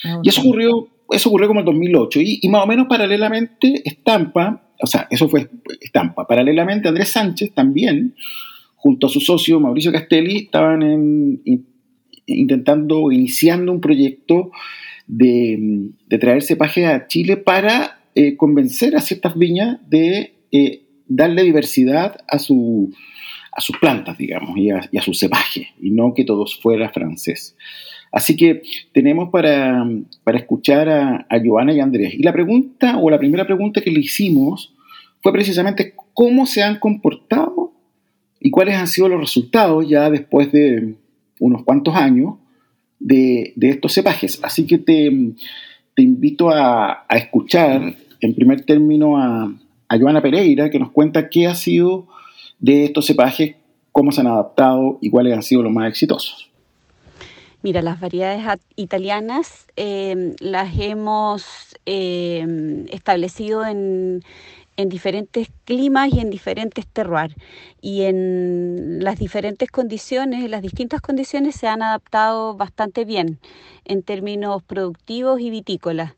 Ah, 0.05 0.21
y 0.23 0.29
eso 0.29 0.41
ocurrió, 0.41 0.87
eso 1.11 1.29
ocurrió 1.29 1.47
como 1.49 1.59
en 1.59 1.67
2008, 1.67 2.19
y, 2.21 2.39
y 2.41 2.49
más 2.49 2.63
o 2.63 2.67
menos 2.67 2.87
paralelamente 2.87 3.81
Estampa, 3.85 4.71
o 4.81 4.87
sea, 4.87 5.07
eso 5.11 5.29
fue 5.29 5.47
Estampa, 5.81 6.25
paralelamente 6.25 6.87
Andrés 6.87 7.09
Sánchez 7.09 7.53
también 7.53 8.15
junto 8.79 9.07
a 9.07 9.09
su 9.09 9.19
socio 9.19 9.59
Mauricio 9.59 9.91
Castelli, 9.91 10.37
estaban 10.37 11.41
intentando, 12.25 13.11
iniciando 13.11 13.71
un 13.71 13.81
proyecto 13.81 14.51
de, 15.05 15.91
traer 16.19 16.41
cepaje 16.41 16.85
a 16.85 17.07
Chile 17.07 17.37
para 17.37 17.99
eh, 18.15 18.37
convencer 18.37 18.95
a 18.95 19.01
ciertas 19.01 19.37
viñas 19.37 19.79
de 19.89 20.33
eh, 20.51 20.83
darle 21.07 21.43
diversidad 21.43 22.23
a, 22.27 22.39
su, 22.39 22.93
a 23.51 23.59
sus 23.59 23.77
plantas, 23.77 24.17
digamos, 24.17 24.57
y 24.57 24.69
a, 24.69 25.01
su 25.01 25.13
cepaje, 25.13 25.69
y 25.81 25.91
no 25.91 26.13
que 26.13 26.23
todos 26.23 26.57
fuera 26.59 26.89
francés. 26.89 27.57
Así 28.11 28.37
que 28.37 28.61
tenemos 28.93 29.29
para, 29.29 29.85
escuchar 30.33 30.89
a, 30.89 31.27
a 31.29 31.39
Joana 31.43 31.73
y 31.73 31.81
Andrés. 31.81 32.13
Y 32.13 32.23
la 32.23 32.33
pregunta, 32.33 32.97
o 32.97 33.09
la 33.09 33.19
primera 33.19 33.45
pregunta 33.45 33.81
que 33.81 33.91
le 33.91 33.99
hicimos, 33.99 34.73
fue 35.21 35.33
precisamente 35.33 35.95
cómo 36.13 36.45
se 36.45 36.63
han 36.63 36.79
comportado 36.79 37.58
y 38.39 38.51
cuáles 38.51 38.75
han 38.75 38.87
sido 38.87 39.09
los 39.09 39.19
resultados 39.19 39.87
ya 39.87 40.09
después 40.09 40.51
de 40.51 40.95
unos 41.39 41.63
cuantos 41.63 41.95
años 41.95 42.35
de, 42.99 43.53
estos 43.61 43.93
cepajes. 43.93 44.39
Así 44.43 44.65
que 44.65 44.77
te, 44.77 45.11
invito 45.97 46.49
a, 46.49 47.05
escuchar 47.09 47.95
en 48.21 48.35
primer 48.35 48.65
término 48.65 49.17
a, 49.17 49.53
a 49.87 49.99
Joana 49.99 50.21
Pereira, 50.21 50.69
que 50.69 50.79
nos 50.79 50.91
cuenta 50.91 51.29
qué 51.29 51.47
ha 51.47 51.55
sido 51.55 52.07
de 52.59 52.85
estos 52.85 53.05
cepajes, 53.05 53.55
cómo 53.91 54.11
se 54.11 54.21
han 54.21 54.27
adaptado 54.27 54.97
y 55.01 55.09
cuáles 55.09 55.33
han 55.33 55.43
sido 55.43 55.63
los 55.63 55.71
más 55.71 55.89
exitosos. 55.89 56.49
Mira, 57.61 57.81
las 57.81 57.99
variedades 57.99 58.45
italianas 58.77 59.65
eh, 59.75 60.35
las 60.39 60.79
hemos 60.79 61.75
eh, 61.85 62.85
establecido 62.89 63.65
en, 63.65 64.23
en 64.79 64.87
diferentes 64.87 65.49
climas 65.65 66.13
y 66.13 66.21
en 66.21 66.29
diferentes 66.29 66.87
terroirs. 66.87 67.35
Y 67.81 68.03
en 68.03 69.03
las 69.03 69.19
diferentes 69.19 69.69
condiciones, 69.69 70.49
las 70.49 70.61
distintas 70.61 71.01
condiciones 71.01 71.57
se 71.57 71.67
han 71.67 71.81
adaptado 71.81 72.55
bastante 72.55 73.03
bien 73.03 73.39
en 73.83 74.03
términos 74.03 74.63
productivos 74.63 75.41
y 75.41 75.49
vitícolas. 75.49 76.13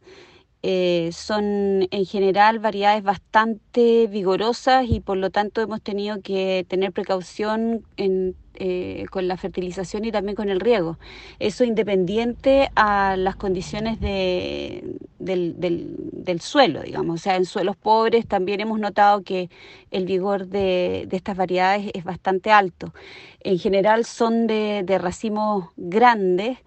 Eh, 0.63 1.09
son 1.11 1.87
en 1.89 2.05
general 2.05 2.59
variedades 2.59 3.01
bastante 3.01 4.05
vigorosas 4.05 4.85
y 4.87 4.99
por 4.99 5.17
lo 5.17 5.31
tanto 5.31 5.59
hemos 5.61 5.81
tenido 5.81 6.21
que 6.21 6.67
tener 6.69 6.91
precaución 6.91 7.83
eh, 7.97 9.05
con 9.09 9.27
la 9.27 9.37
fertilización 9.37 10.05
y 10.05 10.11
también 10.11 10.35
con 10.35 10.49
el 10.49 10.59
riego. 10.59 10.99
Eso 11.39 11.63
independiente 11.63 12.69
a 12.75 13.15
las 13.17 13.35
condiciones 13.37 13.99
de, 13.99 14.97
del, 15.17 16.41
suelo, 16.41 16.83
digamos. 16.83 17.15
O 17.15 17.23
sea, 17.23 17.37
en 17.37 17.45
suelos 17.45 17.75
pobres 17.75 18.27
también 18.27 18.59
hemos 18.59 18.79
notado 18.79 19.23
que 19.23 19.49
el 19.89 20.05
vigor 20.05 20.45
de, 20.45 21.07
estas 21.11 21.37
variedades 21.37 21.89
es 21.95 22.03
bastante 22.03 22.51
alto. 22.51 22.93
En 23.39 23.57
general 23.57 24.05
son 24.05 24.45
de, 24.45 24.85
racimos 25.01 25.69
grandes 25.75 26.59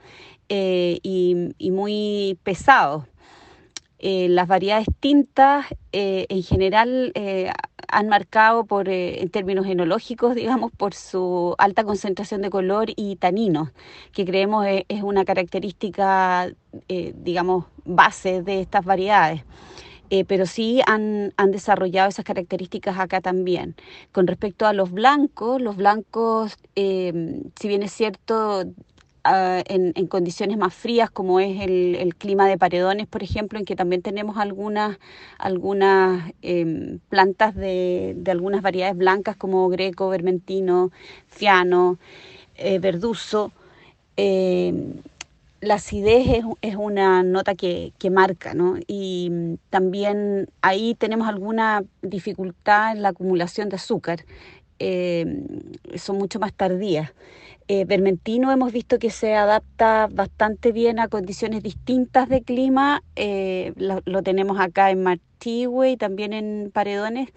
eh, 0.49 0.99
y 1.03 1.71
muy 1.71 2.39
pesados 2.43 3.05
eh, 4.07 4.29
las 4.29 4.47
variedades 4.47 4.87
tintas 5.01 5.65
eh, 5.93 6.27
en 6.29 6.43
general 6.43 7.11
eh, 7.15 7.51
han 7.89 8.09
marcado 8.09 8.67
por, 8.67 8.91
en 8.91 9.31
términos 9.31 9.67
enológicos, 9.67 10.35
digamos, 10.35 10.73
por 10.73 10.93
su 10.93 11.55
alta 11.57 11.85
concentración 11.85 12.43
de 12.43 12.51
color 12.51 12.89
y 12.97 13.17
taninos, 13.17 13.71
que 14.13 14.27
creemos 14.27 14.67
es, 14.67 15.03
una 15.03 15.25
característica, 15.25 16.51
digamos, 17.15 17.65
base 17.87 18.43
de 18.43 18.61
estas 18.61 18.85
variedades. 18.85 19.43
pero 20.29 20.45
sí 20.45 20.83
han, 20.87 21.33
han, 21.39 21.51
desarrollado 21.51 22.11
esas 22.11 22.27
características 22.27 22.99
acá 22.99 23.23
también. 23.23 23.75
Con 24.13 24.27
respecto 24.27 24.67
a 24.67 24.75
los 24.75 24.91
blancos, 24.91 25.63
los 25.63 25.77
blancos, 25.77 26.59
si 26.75 27.69
bien 27.69 27.83
es 27.83 27.93
cierto, 27.93 28.65
Ah, 29.27 29.63
en, 29.69 30.07
condiciones 30.09 30.59
más 30.59 30.75
frías 30.75 31.11
como 31.11 31.41
es 31.41 31.59
el, 31.63 32.15
clima 32.19 32.47
de 32.47 32.59
paredones, 32.59 33.07
por 33.07 33.23
ejemplo, 33.23 33.59
en 33.59 33.65
que 33.65 33.75
también 33.75 34.03
tenemos 34.03 34.37
algunas, 34.37 34.99
algunas 35.39 36.31
em, 36.43 36.99
plantas 37.09 37.55
de, 37.55 38.17
algunas 38.27 38.61
variedades 38.61 38.99
blancas 38.99 39.35
como 39.37 39.67
greco, 39.71 40.11
vermentino, 40.11 40.91
fiano, 41.27 41.99
eh, 42.57 42.79
verduso. 42.81 43.51
Em, 44.17 44.95
la 45.63 45.77
acidez 45.77 46.45
es, 46.61 46.77
una 46.77 47.23
nota 47.23 47.55
que, 47.55 47.93
marca, 48.11 48.53
¿no? 48.55 48.77
Y 48.87 49.59
también 49.71 50.49
ahí 50.63 50.95
tenemos 50.97 51.29
alguna 51.29 51.83
dificultad 52.03 52.93
en 52.93 53.03
la 53.03 53.11
acumulación 53.11 53.71
de 53.71 53.77
azúcar. 53.77 54.27
Em, 54.79 55.47
son 55.97 56.19
mucho 56.19 56.39
más 56.41 56.53
tardías. 56.53 57.13
Eh, 57.67 57.87
Vermentino 57.87 58.53
hemos 58.53 58.73
visto 58.73 58.99
que 58.99 59.11
se 59.11 59.35
adapta 59.35 60.09
bastante 60.11 60.71
bien 60.71 60.99
a 60.99 61.09
condiciones 61.09 61.63
distintas 61.63 62.29
de 62.29 62.43
clima. 62.43 63.03
Eh, 63.17 63.73
lo, 63.77 64.23
tenemos 64.23 64.61
acá 64.61 64.91
en 64.91 65.03
Martigüe 65.03 65.91
y 65.93 65.97
también 65.97 66.33
en 66.33 66.71
Paredones. 66.73 67.31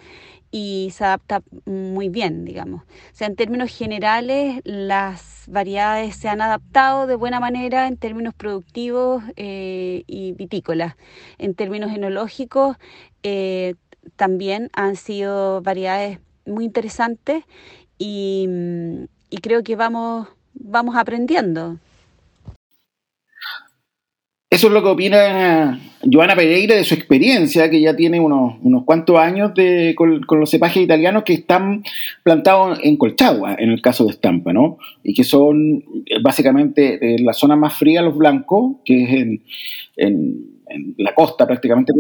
y 0.51 0.89
se 0.93 1.03
adapta 1.05 1.43
muy 1.65 2.09
bien, 2.09 2.45
digamos. 2.45 2.83
O 2.83 2.85
sea, 3.13 3.27
en 3.27 3.35
términos 3.35 3.69
generales, 3.75 4.61
las 4.63 5.43
variedades 5.47 6.15
se 6.15 6.29
han 6.29 6.41
adaptado 6.41 7.05
de 7.07 7.15
buena 7.15 7.39
manera 7.39 7.87
en 7.87 7.97
términos 7.97 8.33
productivos 8.33 9.23
eh, 9.35 10.03
y 10.07 10.31
vitícolas. 10.33 10.95
En 11.37 11.53
términos 11.53 11.91
enológicos, 11.93 12.77
eh, 13.23 13.75
también 14.15 14.69
han 14.73 14.95
sido 14.95 15.61
variedades 15.61 16.19
muy 16.45 16.65
interesantes 16.65 17.43
y, 17.97 18.47
y 19.29 19.37
creo 19.37 19.63
que 19.63 19.75
vamos, 19.75 20.27
vamos 20.53 20.95
aprendiendo. 20.95 21.77
Eso 24.49 24.67
es 24.67 24.73
lo 24.73 24.81
que 24.81 24.89
opina 24.89 25.77
Joana 26.09 26.33
Pereira 26.35 26.75
de 26.75 26.85
su 26.85 26.93
experiencia, 26.93 27.69
que 27.69 27.81
ya 27.81 27.97
tiene 27.97 28.19
unos, 28.19 28.55
unos 28.61 28.85
cuantos 28.85 29.17
años 29.17 29.53
de, 29.53 29.93
con, 29.97 30.21
los 30.39 30.49
cepajes 30.49 30.81
italianos 30.83 31.23
que 31.23 31.33
están 31.33 31.83
plantados 32.23 32.79
en 32.81 32.95
Colchagua, 32.95 33.55
en 33.59 33.71
el 33.71 33.81
caso 33.81 34.05
de 34.05 34.11
Estampa, 34.11 34.53
¿no? 34.53 34.77
Y 35.03 35.13
que 35.13 35.25
son 35.25 35.83
eh, 36.05 36.21
básicamente 36.23 37.15
en 37.15 37.25
la 37.25 37.33
zona 37.33 37.57
más 37.57 37.77
fría 37.77 38.01
los 38.01 38.17
blancos, 38.17 38.77
que 38.85 39.03
es 39.03 39.09
en, 39.09 39.43
en, 39.97 40.95
la 40.97 41.13
costa 41.13 41.45
prácticamente. 41.45 41.91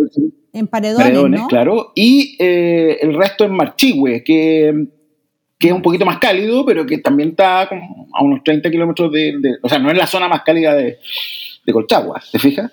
En 0.53 0.67
Paredones, 0.67 1.41
claro. 1.49 1.91
Y 1.95 2.37
eh, 2.39 2.97
el 3.01 3.13
resto 3.13 3.43
en 3.43 3.51
Marchihue, 3.51 4.23
que, 4.23 4.87
que 5.57 5.67
es 5.67 5.73
un 5.73 5.81
poquito 5.81 6.05
más 6.05 6.19
cálido, 6.19 6.65
pero 6.65 6.85
que 6.85 6.99
también 6.99 7.29
está 7.29 7.63
a 7.63 8.23
unos 8.23 8.43
30 8.43 8.69
kilómetros 8.69 9.11
de. 9.11 9.57
O 9.61 9.69
sea, 9.69 9.79
no 9.79 9.89
es 9.91 9.97
la 9.97 10.07
zona 10.07 10.27
más 10.27 10.43
cálida 10.43 10.73
de 10.73 10.99
Colchagua, 11.71 12.21
¿te 12.31 12.39
fijas? 12.39 12.71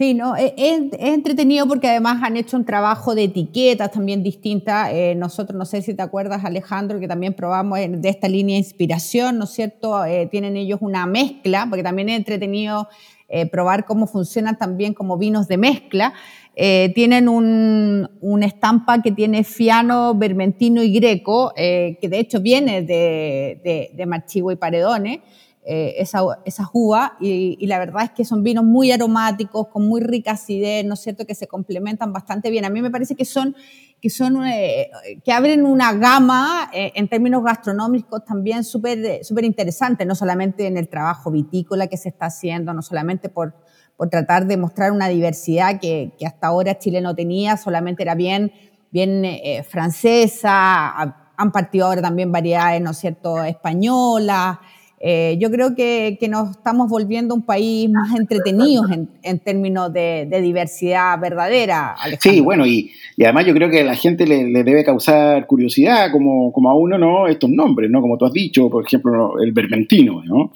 Sí, 0.00 0.14
no, 0.14 0.34
es, 0.34 0.54
entretenido 0.56 1.68
porque 1.68 1.86
además 1.86 2.22
han 2.22 2.38
hecho 2.38 2.56
un 2.56 2.64
trabajo 2.64 3.14
de 3.14 3.24
etiquetas 3.24 3.90
también 3.90 4.22
distintas. 4.22 4.88
Eh, 4.94 5.14
nosotros, 5.14 5.58
no 5.58 5.66
sé 5.66 5.82
si 5.82 5.92
te 5.92 6.00
acuerdas, 6.00 6.42
Alejandro, 6.42 6.98
que 6.98 7.06
también 7.06 7.34
probamos 7.34 7.78
de 7.78 8.08
esta 8.08 8.26
línea 8.26 8.54
de 8.54 8.60
inspiración, 8.60 9.36
¿no 9.36 9.44
es 9.44 9.50
cierto? 9.50 10.02
Eh, 10.06 10.26
tienen 10.30 10.56
ellos 10.56 10.78
una 10.80 11.04
mezcla, 11.04 11.66
porque 11.68 11.82
también 11.82 12.08
es 12.08 12.16
entretenido 12.16 12.88
eh, 13.28 13.44
probar 13.44 13.84
cómo 13.84 14.06
funcionan 14.06 14.56
también 14.56 14.94
como 14.94 15.18
vinos 15.18 15.48
de 15.48 15.58
mezcla. 15.58 16.14
Tienen 16.54 17.28
un, 17.28 18.10
una 18.20 18.46
estampa 18.46 19.00
que 19.00 19.12
tiene 19.12 19.44
fiano, 19.44 20.14
vermentino 20.14 20.82
y 20.82 20.92
greco, 20.92 21.52
que 21.56 21.98
de 22.00 22.18
hecho 22.18 22.40
viene 22.40 22.82
de, 22.82 23.60
de, 23.64 23.90
de 23.94 24.52
y 24.52 24.56
Paredones. 24.56 25.20
Eh, 25.62 26.00
esa, 26.00 26.20
esa 26.46 26.70
uva 26.72 27.18
y, 27.20 27.66
la 27.66 27.78
verdad 27.78 28.04
es 28.04 28.10
que 28.12 28.24
son 28.24 28.42
vinos 28.42 28.64
muy 28.64 28.92
aromáticos, 28.92 29.68
con 29.68 29.86
muy 29.86 30.00
rica 30.00 30.32
acidez, 30.32 30.86
¿no 30.86 30.94
es 30.94 31.00
cierto?, 31.00 31.26
que 31.26 31.34
se 31.34 31.46
complementan 31.46 32.14
bastante 32.14 32.50
bien. 32.50 32.64
A 32.64 32.70
mí 32.70 32.80
me 32.80 32.90
parece 32.90 33.14
que 33.14 33.26
son, 33.26 33.54
que, 34.00 34.08
son, 34.08 34.46
eh, 34.46 34.90
que 35.22 35.32
abren 35.32 35.66
una 35.66 35.92
gama 35.92 36.70
eh, 36.72 36.92
en 36.94 37.08
términos 37.08 37.44
gastronómicos 37.44 38.24
también 38.24 38.64
súper 38.64 39.44
interesante, 39.44 40.06
no 40.06 40.14
solamente 40.14 40.66
en 40.66 40.78
el 40.78 40.88
trabajo 40.88 41.30
vitícola 41.30 41.88
que 41.88 41.98
se 41.98 42.08
está 42.08 42.26
haciendo, 42.26 42.72
no 42.72 42.80
solamente 42.80 43.28
por, 43.28 43.54
por 44.00 44.08
tratar 44.08 44.46
de 44.46 44.56
mostrar 44.56 44.92
una 44.92 45.08
diversidad 45.08 45.78
que, 45.78 46.12
que, 46.18 46.24
hasta 46.24 46.46
ahora 46.46 46.78
Chile 46.78 47.02
no 47.02 47.14
tenía, 47.14 47.58
solamente 47.58 48.02
era 48.02 48.14
bien, 48.14 48.50
bien 48.90 49.26
francesa, 49.68 50.88
han 51.36 51.52
partido 51.52 51.84
ahora 51.84 52.00
también 52.00 52.32
variedades, 52.32 52.80
¿no 52.80 52.94
cierto?, 52.94 53.44
españolas, 53.44 54.56
eh, 55.02 55.36
yo 55.38 55.50
creo 55.50 55.74
que, 55.74 56.18
que, 56.18 56.28
nos 56.28 56.50
estamos 56.50 56.90
volviendo 56.90 57.34
un 57.34 57.40
país 57.40 57.90
más 57.90 58.14
entretenido 58.18 58.84
en, 58.90 59.08
en 59.22 59.38
términos 59.38 59.90
de, 59.94 60.26
diversidad 60.42 61.18
verdadera. 61.18 61.94
Sí, 62.18 62.40
bueno, 62.40 62.66
y, 62.66 62.90
y, 63.18 63.24
además 63.24 63.46
yo 63.46 63.54
creo 63.54 63.70
que 63.70 63.80
a 63.80 63.84
la 63.84 63.96
gente 63.96 64.26
le, 64.26 64.50
le, 64.50 64.62
debe 64.64 64.82
causar 64.84 65.46
curiosidad, 65.46 66.10
como, 66.10 66.52
como 66.52 66.70
a 66.70 66.74
uno, 66.74 66.98
¿no? 66.98 67.26
Estos 67.28 67.48
nombres, 67.48 67.90
¿no? 67.90 68.02
Como 68.02 68.18
tú 68.18 68.26
has 68.26 68.32
dicho, 68.32 68.68
por 68.68 68.86
ejemplo, 68.86 69.40
el 69.40 69.52
vermentino, 69.52 70.22
¿no? 70.22 70.52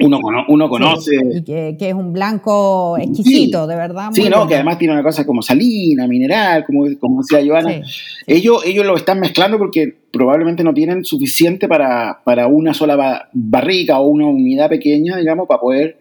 Uno, 0.00 0.18
uno 0.48 0.68
conoce. 0.68 1.16
y 1.34 1.42
que, 1.42 1.76
que, 1.78 1.88
es 1.88 1.94
un 1.94 2.12
blanco 2.12 2.96
exquisito, 2.98 3.66
de 3.66 3.76
verdad. 3.76 4.10
sí, 4.12 4.28
no, 4.28 4.46
que 4.46 4.54
además 4.54 4.78
tiene 4.78 4.94
una 4.94 5.02
cosa 5.02 5.26
como 5.26 5.42
salina, 5.42 6.06
mineral, 6.06 6.64
como, 6.64 6.86
como 6.98 7.22
decía 7.22 7.44
Joana. 7.46 7.82
ellos, 8.26 8.62
ellos 8.64 8.86
lo 8.86 8.96
están 8.96 9.20
mezclando 9.20 9.58
porque 9.58 9.94
probablemente 10.12 10.64
no 10.64 10.74
tienen 10.74 11.04
suficiente 11.04 11.68
para, 11.68 12.20
para 12.24 12.46
una 12.46 12.74
sola 12.74 13.28
barrica 13.32 13.98
o 14.00 14.08
una 14.08 14.26
unidad 14.26 14.68
pequeña, 14.68 15.16
digamos, 15.16 15.46
para 15.46 15.60
poder 15.60 15.98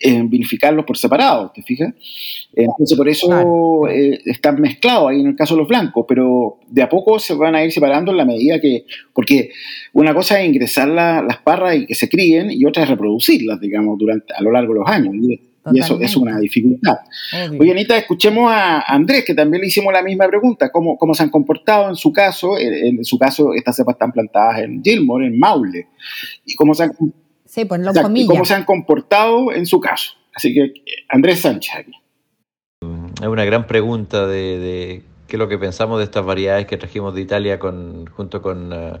eh, 0.00 0.22
vinificarlos 0.24 0.84
por 0.84 0.96
separado, 0.96 1.50
¿te 1.54 1.62
fijas? 1.62 1.92
Entonces 2.54 2.96
por 2.96 3.08
eso 3.08 3.88
eh, 3.88 4.20
están 4.24 4.60
mezclados 4.60 5.10
ahí 5.10 5.20
en 5.20 5.28
el 5.28 5.36
caso 5.36 5.54
de 5.54 5.60
los 5.60 5.68
blancos, 5.68 6.04
pero 6.08 6.58
de 6.68 6.82
a 6.82 6.88
poco 6.88 7.18
se 7.18 7.34
van 7.34 7.54
a 7.54 7.64
ir 7.64 7.72
separando 7.72 8.10
en 8.10 8.16
la 8.16 8.24
medida 8.24 8.60
que, 8.60 8.84
porque 9.12 9.50
una 9.92 10.14
cosa 10.14 10.40
es 10.40 10.48
ingresar 10.48 10.88
las 10.88 11.38
parras 11.38 11.76
y 11.76 11.86
que 11.86 11.94
se 11.94 12.08
críen 12.08 12.50
y 12.50 12.64
otra 12.64 12.82
es 12.82 12.88
reproducirlas, 12.88 13.60
digamos, 13.60 13.98
durante, 13.98 14.34
a 14.34 14.42
lo 14.42 14.52
largo 14.52 14.74
de 14.74 14.80
los 14.80 14.88
años. 14.88 15.14
Y 15.72 15.80
eso 15.80 16.00
es 16.00 16.16
una 16.16 16.38
dificultad. 16.38 16.96
Oye, 17.58 17.72
Anita, 17.72 17.98
escuchemos 17.98 18.50
a 18.50 18.80
Andrés, 18.80 19.24
que 19.26 19.34
también 19.34 19.60
le 19.60 19.66
hicimos 19.66 19.92
la 19.92 20.02
misma 20.02 20.26
pregunta. 20.26 20.70
¿Cómo, 20.70 20.96
cómo 20.96 21.14
se 21.14 21.22
han 21.22 21.30
comportado 21.30 21.88
en 21.90 21.96
su 21.96 22.12
caso? 22.12 22.58
En, 22.58 23.04
su 23.04 23.18
caso, 23.18 23.52
estas 23.52 23.76
cepas 23.76 23.94
están 23.94 24.12
plantadas 24.12 24.60
en 24.60 24.82
Gilmore, 24.82 25.26
en 25.26 25.38
Maule. 25.38 25.88
¿Y 26.46 26.54
cómo 26.54 26.74
se 26.74 26.84
han, 26.84 26.92
sí, 27.62 27.64
pues 27.64 28.26
cómo 28.26 28.44
se 28.44 28.54
han 28.54 28.64
comportado 28.64 29.52
en 29.52 29.66
su 29.66 29.80
caso? 29.80 30.12
Así 30.34 30.54
que, 30.54 30.72
Andrés 31.08 31.40
Sánchez 31.40 31.74
aquí. 31.74 31.92
Es 33.20 33.26
una 33.26 33.44
gran 33.44 33.66
pregunta 33.66 34.26
de, 34.26 35.02
qué 35.26 35.36
es 35.36 35.38
lo 35.38 35.48
que 35.48 35.58
pensamos 35.58 35.98
de 35.98 36.04
estas 36.04 36.24
variedades 36.24 36.66
que 36.66 36.76
trajimos 36.76 37.14
de 37.14 37.22
Italia 37.22 37.58
con, 37.58 38.06
junto 38.06 38.40
con, 38.40 38.72
uh, 38.72 38.98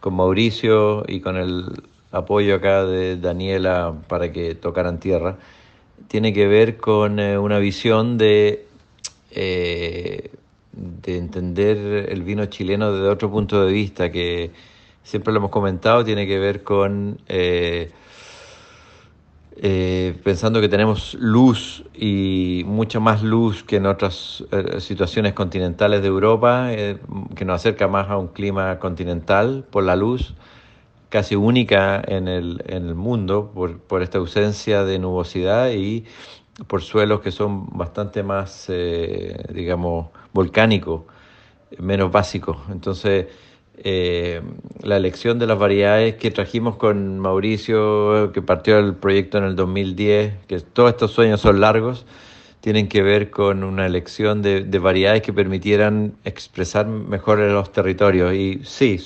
con 0.00 0.14
Mauricio 0.14 1.04
y 1.06 1.20
con 1.20 1.36
el 1.36 1.82
apoyo 2.10 2.54
acá 2.54 2.84
de 2.84 3.16
Daniela 3.16 3.94
para 4.08 4.32
que 4.32 4.54
tocaran 4.54 5.00
tierra 5.00 5.36
tiene 6.08 6.32
que 6.32 6.46
ver 6.46 6.76
con 6.76 7.18
eh, 7.18 7.38
una 7.38 7.58
visión 7.58 8.18
de, 8.18 8.66
eh, 9.30 10.30
de 10.72 11.18
entender 11.18 12.08
el 12.10 12.22
vino 12.22 12.46
chileno 12.46 12.92
desde 12.92 13.08
otro 13.08 13.30
punto 13.30 13.64
de 13.64 13.72
vista, 13.72 14.10
que 14.10 14.50
siempre 15.04 15.32
lo 15.32 15.38
hemos 15.38 15.50
comentado, 15.52 16.04
tiene 16.04 16.26
que 16.26 16.38
ver 16.40 16.64
con 16.64 17.20
eh, 17.28 17.92
pensando 20.24 20.60
que 20.60 20.68
tenemos 20.68 21.14
luz 21.14 21.84
y 21.94 22.64
mucha 22.66 22.98
más 22.98 23.22
luz 23.22 23.62
que 23.62 23.76
en 23.76 23.86
otras 23.86 24.42
situaciones 24.78 25.32
continentales 25.32 26.02
de 26.02 26.08
Europa, 26.08 26.70
que 27.36 27.44
nos 27.44 27.56
acerca 27.60 27.86
más 27.86 28.10
a 28.10 28.16
un 28.18 28.28
clima 28.28 28.80
continental 28.80 29.64
por 29.70 29.84
la 29.84 29.94
luz 29.94 30.34
casi 31.14 31.36
única 31.36 32.02
en 32.08 32.26
el, 32.26 32.60
en 32.66 32.88
el 32.88 32.96
mundo 32.96 33.52
por, 33.54 33.78
por, 33.78 34.02
esta 34.02 34.18
ausencia 34.18 34.82
de 34.82 34.98
nubosidad 34.98 35.70
y 35.70 36.06
por 36.66 36.82
suelos 36.82 37.20
que 37.20 37.30
son 37.30 37.68
bastante 37.78 38.24
más, 38.24 38.66
eh, 38.68 39.44
digamos, 39.54 40.08
volcánicos, 40.32 41.02
menos 41.78 42.10
básicos. 42.10 42.56
Entonces, 42.68 43.26
eh, 43.78 44.42
la 44.82 44.96
elección 44.96 45.38
de 45.38 45.46
las 45.46 45.58
variedades 45.58 46.14
que 46.16 46.30
trajimos 46.30 46.76
con 46.76 47.18
Mauricio, 47.18 48.32
que 48.32 48.42
partió 48.42 48.78
el 48.78 48.94
proyecto 48.94 49.38
en 49.38 49.44
el 49.44 49.56
2010, 49.56 50.34
que 50.46 50.60
todos 50.60 50.90
estos 50.90 51.10
sueños 51.12 51.40
son 51.40 51.60
largos, 51.60 52.06
tienen 52.60 52.88
que 52.88 53.02
ver 53.02 53.30
con 53.30 53.64
una 53.64 53.86
elección 53.86 54.40
de, 54.40 54.62
de 54.62 54.78
variedades 54.78 55.22
que 55.22 55.32
permitieran 55.32 56.14
expresar 56.24 56.86
mejor 56.86 57.38
los 57.38 57.72
territorios. 57.72 58.32
Y 58.34 58.60
sí, 58.64 58.98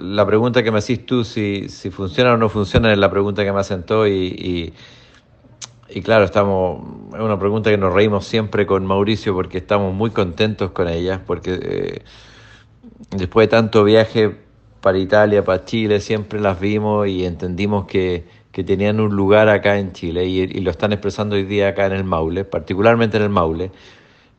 la 0.00 0.26
pregunta 0.26 0.62
que 0.62 0.70
me 0.72 0.78
hacís 0.78 1.06
tú, 1.06 1.24
si, 1.24 1.68
si 1.68 1.90
funciona 1.90 2.34
o 2.34 2.36
no 2.36 2.48
funciona, 2.48 2.92
es 2.92 2.98
la 2.98 3.10
pregunta 3.10 3.44
que 3.44 3.52
me 3.52 3.60
asentó 3.60 4.06
y, 4.06 4.72
y, 5.88 6.02
claro, 6.02 6.24
estamos, 6.24 6.82
es 7.14 7.20
una 7.20 7.38
pregunta 7.38 7.70
que 7.70 7.78
nos 7.78 7.92
reímos 7.92 8.26
siempre 8.26 8.66
con 8.66 8.84
Mauricio 8.86 9.34
porque 9.34 9.58
estamos 9.58 9.94
muy 9.94 10.10
contentos 10.10 10.72
con 10.72 10.88
ellas, 10.88 11.20
porque 11.24 11.58
eh, 11.62 12.02
después 13.10 13.48
de 13.48 13.50
tanto 13.50 13.84
viaje 13.84 14.36
para 14.80 14.98
Italia, 14.98 15.44
para 15.44 15.64
Chile, 15.64 16.00
siempre 16.00 16.40
las 16.40 16.60
vimos 16.60 17.08
y 17.08 17.24
entendimos 17.24 17.86
que, 17.86 18.24
que 18.52 18.64
tenían 18.64 19.00
un 19.00 19.14
lugar 19.14 19.48
acá 19.48 19.78
en 19.78 19.92
Chile 19.92 20.24
y, 20.26 20.46
lo 20.60 20.70
están 20.70 20.92
expresando 20.92 21.36
hoy 21.36 21.44
día 21.44 21.68
acá 21.68 21.86
en 21.86 21.92
el 21.92 22.04
Maule, 22.04 22.44
particularmente 22.44 23.16
en 23.16 23.24
el 23.24 23.28
Maule. 23.28 23.70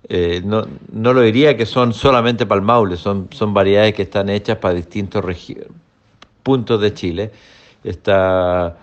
Eh, 0.09 0.41
no, 0.43 0.65
no 0.91 1.13
lo 1.13 1.21
diría 1.21 1.57
que 1.57 1.65
son 1.65 1.93
solamente 1.93 2.45
para 2.45 2.59
el 2.59 2.65
Maule, 2.65 2.97
son, 2.97 3.27
son 3.31 3.53
variedades 3.53 3.93
que 3.93 4.03
están 4.03 4.29
hechas 4.29 4.57
para 4.57 4.73
distintos 4.73 5.23
puntos 6.43 6.81
de 6.81 6.93
Chile. 6.93 7.31
Está, 7.83 8.77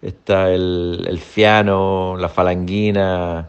está 0.00 0.50
el, 0.50 1.04
el 1.06 1.18
fiano, 1.20 2.16
la 2.18 2.28
falanguina, 2.28 3.48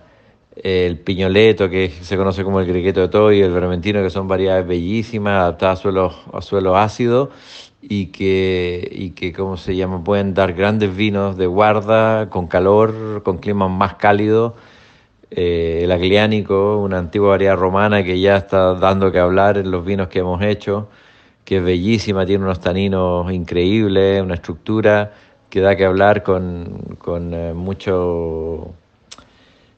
el 0.55 0.99
piñoleto, 0.99 1.69
que 1.69 1.89
se 1.89 2.17
conoce 2.17 2.43
como 2.43 2.59
el 2.59 2.67
criqueto 2.67 3.01
de 3.01 3.07
toy, 3.09 3.41
el 3.41 3.51
vermentino, 3.51 4.01
que 4.03 4.09
son 4.09 4.27
variedades 4.27 4.67
bellísimas, 4.67 5.41
adaptadas 5.41 5.79
a 5.79 5.81
suelos, 5.81 6.15
a 6.31 6.41
suelo 6.41 6.77
ácidos 6.77 7.29
y 7.81 8.07
que, 8.07 8.87
y 8.91 9.11
que, 9.11 9.33
¿cómo 9.33 9.57
se 9.57 9.75
llama? 9.75 10.03
Pueden 10.03 10.33
dar 10.33 10.53
grandes 10.53 10.95
vinos 10.95 11.37
de 11.37 11.47
guarda, 11.47 12.29
con 12.29 12.47
calor, 12.47 13.23
con 13.23 13.37
climas 13.39 13.71
más 13.71 13.95
cálidos 13.95 14.53
eh, 15.35 15.81
el 15.83 15.91
agliánico, 15.91 16.77
una 16.77 16.99
antigua 16.99 17.29
variedad 17.29 17.55
romana 17.57 18.03
que 18.03 18.19
ya 18.19 18.37
está 18.37 18.75
dando 18.75 19.11
que 19.11 19.17
hablar 19.17 19.57
en 19.57 19.71
los 19.71 19.83
vinos 19.83 20.07
que 20.07 20.19
hemos 20.19 20.43
hecho, 20.43 20.89
que 21.43 21.57
es 21.57 21.63
bellísima, 21.63 22.25
tiene 22.25 22.43
unos 22.43 22.59
taninos 22.59 23.31
increíbles, 23.33 24.21
una 24.21 24.35
estructura 24.35 25.13
que 25.49 25.61
da 25.61 25.75
que 25.75 25.85
hablar 25.85 26.21
con, 26.21 26.97
con 26.99 27.33
eh, 27.33 27.53
mucho 27.55 28.75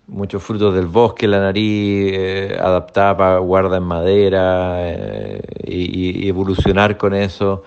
muchos 0.08 0.44
frutos 0.44 0.74
del 0.76 0.88
bosque, 0.88 1.28
la 1.28 1.40
nariz 1.40 2.12
eh, 2.14 2.58
adaptada 2.60 3.18
para 3.18 3.38
guarda 3.40 3.78
en 3.78 3.84
madera 3.84 4.76
eh, 4.80 5.42
y, 5.64 6.28
evolucionar 6.28 6.98
con 6.98 7.14
eso. 7.14 7.64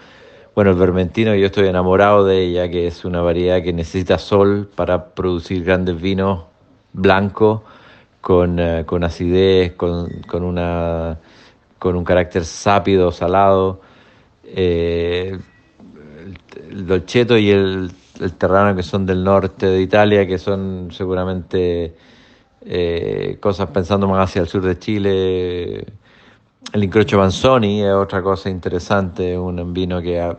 Bueno, 0.55 0.71
el 0.71 0.77
vermentino, 0.77 1.35
yo 1.35 1.47
estoy 1.47 1.69
enamorado 1.69 2.25
de 2.25 2.41
ella, 2.43 2.69
que 2.69 2.87
es 2.87 3.05
una 3.05 3.23
variedad 3.23 3.63
que 3.63 3.73
necesita 3.73 4.19
sol 4.19 4.69
para 4.75 5.07
producir 5.15 5.65
grandes 5.65 6.01
vinos 6.01 6.45
blancos 6.93 7.63
con, 8.21 8.59
eh, 8.59 8.85
con 8.87 9.05
acidez, 9.05 9.73
con, 9.75 10.09
con, 10.27 10.43
una, 10.45 11.19
con 11.79 11.97
un 11.97 12.05
carácter 12.05 12.45
sápido, 12.45 13.13
salado. 13.13 13.81
el, 14.45 15.41
el 16.71 16.87
dolcetto 16.87 17.37
y 17.39 17.51
el, 17.51 17.91
el 18.21 18.33
terrano 18.35 18.75
que 18.77 18.83
son 18.83 19.07
del 19.07 19.23
norte 19.25 19.67
de 19.67 19.81
Italia, 19.81 20.27
que 20.27 20.39
son 20.39 20.89
seguramente 20.93 21.95
eh, 22.65 23.39
cosas 23.41 23.71
pensando 23.71 24.09
más 24.09 24.29
hacia 24.29 24.43
el 24.43 24.49
sur 24.49 24.63
de 24.63 24.79
Chile. 24.79 25.87
El 26.73 26.85
incrocho 26.85 27.19
Manzoni 27.19 27.83
es 27.83 27.93
otra 27.93 28.23
cosa 28.23 28.51
interesante, 28.51 29.39
un 29.39 29.73
vino 29.73 30.03
que 30.03 30.19
eh, 30.19 30.35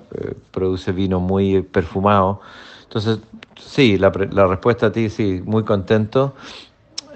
produce 0.52 0.92
vino 0.92 1.20
muy 1.20 1.62
perfumado. 1.62 2.42
Entonces, 2.84 3.20
sí, 3.60 3.98
la, 3.98 4.10
respuesta 4.10 4.88
a 4.88 4.92
ti, 4.92 5.10
sí, 5.10 5.42
muy 5.46 5.64
contento 5.64 6.36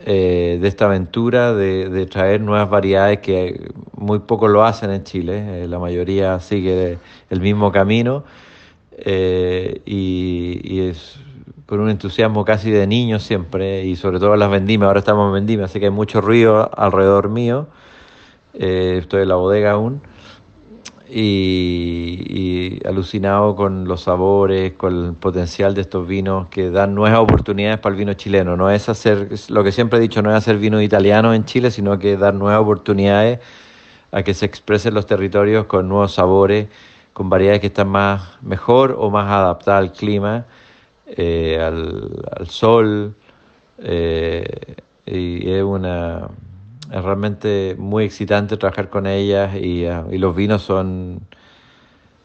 eh, 0.05 0.57
de 0.61 0.67
esta 0.67 0.85
aventura 0.85 1.53
de, 1.53 2.05
traer 2.05 2.41
nuevas 2.41 2.69
variedades 2.69 3.19
que 3.19 3.71
muy 3.97 4.19
poco 4.19 4.47
lo 4.47 4.63
hacen 4.63 4.91
en 4.91 5.03
Chile, 5.03 5.67
la 5.67 5.79
mayoría 5.79 6.39
sigue 6.39 6.97
el 7.29 7.41
mismo 7.41 7.71
camino 7.71 8.23
y 9.05 10.79
es 10.79 11.22
con 11.65 11.79
un 11.79 11.89
entusiasmo 11.89 12.45
casi 12.45 12.71
de 12.71 12.87
niño 12.87 13.19
siempre, 13.19 13.85
y 13.85 13.95
sobre 13.95 14.19
todo 14.19 14.35
las 14.35 14.51
vendimas, 14.51 14.87
ahora 14.87 14.99
estamos 14.99 15.37
en 15.37 15.61
así 15.61 15.79
que 15.79 15.85
hay 15.85 15.91
mucho 15.91 16.21
ruido 16.21 16.69
alrededor 16.75 17.29
mío, 17.29 17.67
eh, 18.53 18.97
estoy 18.99 19.23
en 19.23 19.29
la 19.29 19.35
bodega 19.35 19.71
aún, 19.71 20.01
y, 21.09 22.79
alucinado 22.87 23.55
con 23.55 23.87
los 23.87 24.01
sabores, 24.01 24.73
con 24.73 25.05
el 25.05 25.13
potencial 25.13 25.75
de 25.75 25.81
estos 25.81 26.07
vinos 26.07 26.47
que 26.49 26.71
dan 26.71 26.95
nuevas 26.95 27.19
oportunidades 27.19 27.79
para 27.79 27.93
el 27.93 27.99
vino 27.99 28.13
chileno. 28.13 28.57
No 28.57 28.71
es 28.71 28.89
hacer, 28.89 29.29
lo 29.49 29.63
que 29.63 29.71
siempre 29.71 29.99
he 29.99 30.01
dicho, 30.01 30.21
no 30.21 30.31
es 30.31 30.37
hacer 30.37 30.57
vino 30.57 30.81
italiano 30.81 31.33
en 31.33 31.45
Chile, 31.45 31.71
sino 31.71 31.99
que 31.99 32.17
dar 32.17 32.33
nuevas 32.33 32.61
oportunidades 32.61 33.39
a 34.11 34.23
que 34.23 34.33
se 34.33 34.45
expresen 34.45 34.93
los 34.93 35.05
territorios 35.05 35.65
con 35.65 35.87
nuevos 35.87 36.13
sabores, 36.13 36.67
con 37.13 37.29
variedades 37.29 37.61
que 37.61 37.67
están 37.67 37.89
más 37.89 38.41
mejor 38.41 38.95
o 38.97 39.09
más 39.11 39.29
adaptadas 39.29 39.81
al 39.81 39.91
clima 39.91 40.45
eh, 41.05 41.59
al, 41.59 42.47
sol, 42.47 43.15
eh, 43.79 44.75
y 45.05 45.51
es 45.51 45.63
una 45.63 46.29
es 46.91 47.03
realmente 47.03 47.75
muy 47.77 48.05
excitante 48.05 48.55
trabajar 48.57 48.89
con 48.89 49.07
ellas 49.07 49.55
y, 49.55 49.85
ah, 49.85 50.05
los 50.11 50.35
vinos 50.35 50.61
son 50.61 51.21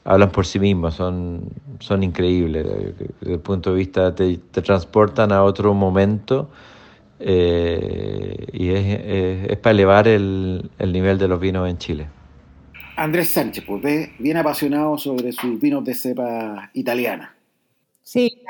hablan 0.05 0.31
por 0.31 0.47
sí 0.47 0.59
mismos, 0.59 0.95
son, 0.95 1.51
son 1.81 2.03
increíbles. 2.03 2.67
Desde 3.21 3.35
el 3.35 3.41
punto 3.41 3.73
de 3.73 3.77
vista, 3.77 4.14
te, 4.14 4.38
transportan 4.38 5.33
a 5.33 5.43
otro 5.43 5.75
momento 5.75 6.51
eh, 7.21 8.47
y 8.53 8.71
es, 8.71 9.51
es, 9.51 9.57
para 9.59 9.73
elevar 9.73 10.09
el, 10.09 10.71
el, 10.79 10.93
nivel 10.93 11.19
de 11.19 11.29
los 11.29 11.38
vinos 11.38 11.69
en 11.69 11.77
Chile. 11.77 12.07
Andrés 12.97 13.29
Sánchez, 13.29 13.64
pues 13.67 14.11
bien 14.19 14.38
apasionado 14.38 14.97
sobre 14.97 15.33
sus 15.33 15.61
vinos 15.61 15.85
de 15.85 15.95
cepa 15.95 16.71
italiana. 16.73 17.35
Sí, 18.11 18.40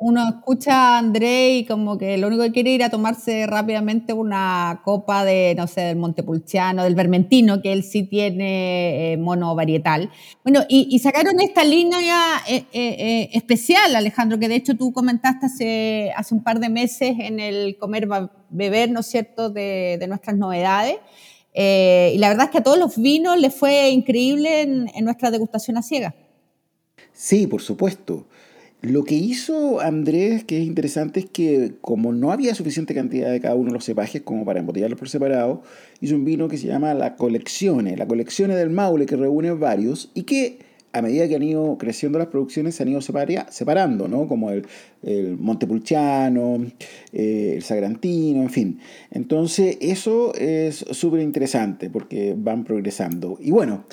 uno 0.00 0.28
escucha 0.28 0.72
a 0.74 0.98
André 0.98 1.58
y 1.58 1.66
como 1.66 1.96
que 1.96 2.18
lo 2.18 2.26
único 2.26 2.42
que 2.42 2.50
quiere 2.50 2.70
ir 2.70 2.82
a 2.82 2.90
tomarse 2.90 3.46
rápidamente 3.46 4.12
una 4.12 4.80
copa 4.84 5.24
de, 5.24 5.54
no 5.56 5.68
sé, 5.68 5.82
del 5.82 5.96
Montepulciano, 5.98 6.82
del 6.82 6.96
Vermentino, 6.96 7.62
que 7.62 7.72
él 7.72 7.84
sí 7.84 8.02
tiene 8.02 9.12
eh, 9.12 9.16
mono 9.16 9.54
varietal. 9.54 10.10
Bueno, 10.42 10.62
y, 10.68 10.98
sacaron 10.98 11.40
esta 11.40 11.62
línea 11.62 12.42
eh, 12.48 12.64
eh, 12.72 13.30
especial, 13.34 13.94
Alejandro, 13.94 14.40
que 14.40 14.48
de 14.48 14.56
hecho 14.56 14.76
tú 14.76 14.92
comentaste 14.92 16.10
hace, 16.16 16.34
un 16.34 16.42
par 16.42 16.58
de 16.58 16.68
meses 16.68 17.14
en 17.20 17.38
el 17.38 17.78
Comer 17.78 18.08
Beber, 18.50 18.90
¿no 18.90 18.98
es 18.98 19.06
cierto?, 19.06 19.48
de, 19.48 20.04
nuestras 20.08 20.36
novedades. 20.36 20.96
y 21.54 22.18
la 22.18 22.30
verdad 22.30 22.46
es 22.46 22.50
que 22.50 22.58
a 22.58 22.64
todos 22.64 22.78
los 22.78 23.00
vinos 23.00 23.38
les 23.38 23.54
fue 23.54 23.90
increíble 23.90 24.62
en 24.62 25.04
nuestra 25.04 25.30
degustación 25.30 25.76
a 25.76 25.82
ciega. 25.82 26.16
Sí, 27.12 27.46
por 27.46 27.62
supuesto. 27.62 28.26
Lo 28.84 29.04
que 29.04 29.14
hizo 29.14 29.80
Andrés, 29.80 30.44
que 30.44 30.58
es 30.58 30.66
interesante, 30.66 31.20
es 31.20 31.26
que 31.26 31.72
como 31.80 32.12
no 32.12 32.32
había 32.32 32.54
suficiente 32.54 32.94
cantidad 32.94 33.30
de 33.30 33.40
cada 33.40 33.54
uno 33.54 33.68
de 33.68 33.72
los 33.72 33.84
cepajes 33.86 34.20
como 34.20 34.44
para 34.44 34.60
embotellarlos 34.60 34.98
por 34.98 35.08
separado, 35.08 35.62
hizo 36.02 36.14
un 36.14 36.26
vino 36.26 36.48
que 36.48 36.58
se 36.58 36.66
llama 36.66 36.92
La 36.92 37.16
Coleccione, 37.16 37.96
la 37.96 38.06
Coleccione 38.06 38.54
del 38.54 38.68
Maule, 38.68 39.06
que 39.06 39.16
reúne 39.16 39.52
varios 39.52 40.10
y 40.12 40.24
que 40.24 40.58
a 40.94 41.02
medida 41.02 41.26
que 41.26 41.34
han 41.34 41.42
ido 41.42 41.76
creciendo 41.76 42.20
las 42.20 42.28
producciones, 42.28 42.76
se 42.76 42.84
han 42.84 42.88
ido 42.88 43.00
separando, 43.00 44.06
¿no? 44.06 44.28
Como 44.28 44.50
el, 44.50 44.64
Montepulciano, 45.38 46.64
eh, 47.12 47.54
el 47.56 47.62
Sagrantino, 47.62 48.40
en 48.40 48.48
fin. 48.48 48.80
Entonces, 49.10 49.76
eso 49.80 50.32
es 50.34 50.76
súper 50.92 51.20
interesante 51.20 51.90
porque 51.90 52.34
van 52.34 52.64
progresando. 52.64 53.36
Y 53.40 53.50
bueno, 53.50 53.84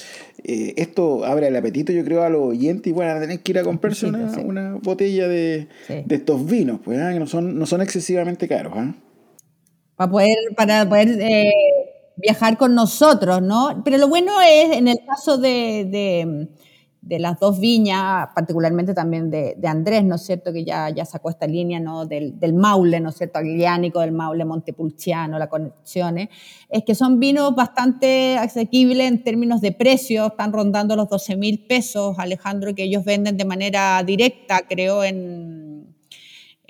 eh, 0.44 0.76
esto 0.78 1.26
abre 1.26 1.48
el 1.48 1.56
apetito, 1.56 1.92
yo 1.92 2.06
creo, 2.06 2.24
a 2.24 2.30
los 2.30 2.42
oyentes 2.42 2.88
y 2.88 2.94
bueno, 2.94 3.20
tener 3.20 3.42
que 3.42 3.52
ir 3.52 3.60
a 3.60 3.64
comprarse 3.64 4.06
una, 4.06 4.76
botella 4.76 5.28
de, 5.28 5.68
estos 6.08 6.46
vinos, 6.46 6.80
pues, 6.84 7.00
¿ah? 7.00 7.12
que 7.12 7.20
no 7.20 7.28
son, 7.28 7.58
no 7.58 7.66
son 7.66 7.82
excesivamente 7.82 8.48
caros. 8.48 8.74
¿ah? 8.76 8.96
Para 9.96 10.12
poder, 10.12 10.38
para 10.56 10.88
poder 10.88 11.20
eh, 11.20 11.52
viajar 12.16 12.58
con 12.58 12.76
nosotros, 12.76 13.42
¿no? 13.42 13.82
Pero 13.84 13.98
lo 13.98 14.08
bueno 14.08 14.32
es, 14.40 14.78
en 14.78 14.88
el 14.88 15.00
caso 15.06 15.38
de 15.38 15.88
de 15.90 16.48
las 17.08 17.40
dos 17.40 17.60
viñas, 17.60 18.30
particularmente 18.36 18.94
también 18.94 19.30
de, 19.32 19.56
Andrés, 19.66 20.04
¿no 20.04 20.16
es 20.16 20.22
cierto?, 20.22 20.54
que 20.54 20.64
ya, 20.64 20.90
ya 20.90 21.06
sacó 21.06 21.30
esta 21.30 21.48
línea 21.48 21.80
¿no? 21.80 22.06
del, 22.06 22.54
Maule, 22.54 23.00
¿no 23.00 23.10
es 23.10 23.16
cierto?, 23.16 23.40
agliánico, 23.40 24.00
del 24.00 24.12
Maule 24.12 24.46
Montepulciano, 24.46 25.40
la 25.40 25.48
Conexiones, 25.48 26.30
es 26.70 26.84
que 26.84 26.96
son 26.96 27.20
vinos 27.20 27.56
bastante 27.56 28.38
asequibles 28.38 29.08
en 29.08 29.24
términos 29.24 29.62
de 29.62 29.72
precio, 29.72 30.28
están 30.28 30.54
rondando 30.54 30.96
los 30.96 31.10
12 31.10 31.36
mil 31.38 31.66
pesos, 31.66 32.18
Alejandro, 32.20 32.76
que 32.76 32.84
ellos 32.84 33.04
venden 33.04 33.38
de 33.38 33.46
manera 33.46 34.02
directa, 34.04 34.62
creo, 34.68 35.04
en 35.04 35.71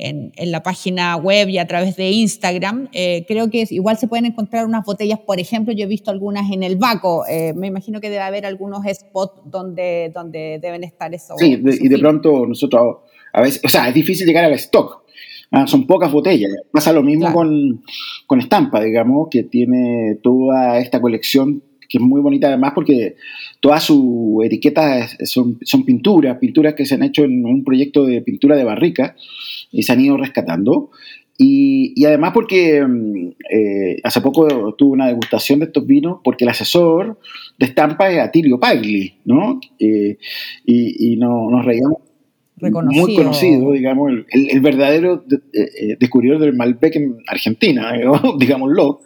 en, 0.02 0.52
la 0.52 0.64
página 0.64 1.16
web 1.16 1.50
y 1.50 1.58
a 1.58 1.68
través 1.68 1.96
de 1.96 2.10
Instagram. 2.12 2.90
Eh, 2.94 3.26
creo 3.28 3.50
que 3.50 3.66
igual 3.70 3.98
se 3.98 4.08
pueden 4.08 4.26
encontrar 4.26 4.66
unas 4.66 4.86
botellas, 4.86 5.20
por 5.20 5.40
ejemplo, 5.40 5.74
yo 5.74 5.86
he 5.86 5.88
visto 5.88 6.12
algunas 6.12 6.52
en 6.52 6.64
el 6.64 6.78
Baco. 6.78 7.26
Eh, 7.28 7.54
me 7.56 7.68
imagino 7.68 8.02
que 8.02 8.10
debe 8.10 8.24
haber 8.24 8.46
algunos 8.46 8.84
spots 8.86 9.42
donde, 9.46 10.12
donde 10.14 10.60
deben 10.62 10.84
estar 10.84 11.14
esos. 11.14 11.38
Sí, 11.40 11.62
y 11.64 11.88
de 11.88 11.98
pronto 12.00 12.46
nosotros 12.46 12.98
a 13.34 13.42
veces, 13.42 13.62
o 13.64 13.70
sea, 13.70 13.88
es 13.88 13.94
difícil 13.94 14.28
llegar 14.28 14.46
al 14.46 14.54
stock. 14.54 15.04
Ah, 15.52 15.68
son 15.68 15.86
pocas 15.86 16.12
botellas. 16.12 16.50
Pasa 16.72 16.94
lo 16.94 17.04
mismo 17.04 17.32
con, 17.34 17.84
con 18.26 18.40
Estampa, 18.40 18.82
digamos, 18.82 19.28
que 19.30 19.44
tiene 19.44 20.18
toda 20.24 20.80
esta 20.80 21.02
colección 21.02 21.64
que 21.92 21.98
es 21.98 22.04
muy 22.04 22.22
bonita 22.22 22.48
además 22.48 22.72
porque 22.74 23.18
todas 23.60 23.84
sus 23.84 24.46
etiquetas 24.46 25.18
son, 25.26 25.60
son 25.64 25.84
pinturas, 25.84 26.38
pinturas 26.38 26.74
que 26.74 26.86
se 26.86 26.96
han 26.96 27.04
hecho 27.04 27.26
en 27.26 27.46
un 27.46 27.66
proyecto 27.66 28.06
de 28.06 28.22
pintura 28.22 28.56
de 28.56 28.64
barrica 28.64 29.16
y 29.72 29.84
se 29.84 29.92
han 29.92 30.00
ido 30.00 30.16
rescatando. 30.16 30.90
Y, 31.38 31.94
y 31.96 32.06
además 32.06 32.32
porque 32.34 32.86
mm, 32.86 33.30
eh, 33.50 33.98
hace 34.04 34.22
poco 34.22 34.74
tuve 34.78 34.92
una 34.92 35.08
degustación 35.08 35.60
de 35.60 35.66
estos 35.66 35.86
vinos 35.86 36.20
porque 36.24 36.46
el 36.46 36.50
asesor 36.50 37.20
de 37.58 37.66
estampa 37.66 38.10
es 38.10 38.20
Atilio 38.20 38.60
Pagli, 38.60 39.16
¿no? 39.26 39.60
Eh, 39.80 40.18
y, 40.66 41.14
y 41.14 41.18
no, 41.18 41.50
nos 41.50 41.66
reíamos. 41.66 41.98
Muy 42.62 43.16
conocido, 43.16 43.72
digamos, 43.72 44.12
el, 44.12 44.50
el, 44.52 44.60
verdadero 44.60 45.26
eh, 45.52 45.98
descubridor 46.00 46.38
del 46.40 46.56
Malbec 46.56 46.96
en 46.96 47.18
Argentina, 47.26 47.92
digámoslo. 48.38 49.00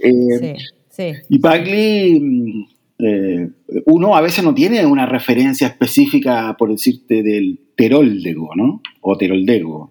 Sí, 0.00 0.56
sí. 0.96 1.12
Y 1.28 1.38
Pagli 1.38 2.20
mm, 2.20 2.64
eh, 2.98 3.50
uno 3.86 4.16
a 4.16 4.20
veces 4.20 4.42
no 4.42 4.54
tiene 4.54 4.84
una 4.86 5.06
referencia 5.06 5.66
específica, 5.66 6.56
por 6.58 6.70
decirte, 6.70 7.22
del 7.22 7.60
teroldego, 7.76 8.54
¿no? 8.54 8.80
O 9.02 9.16
teroldego. 9.16 9.90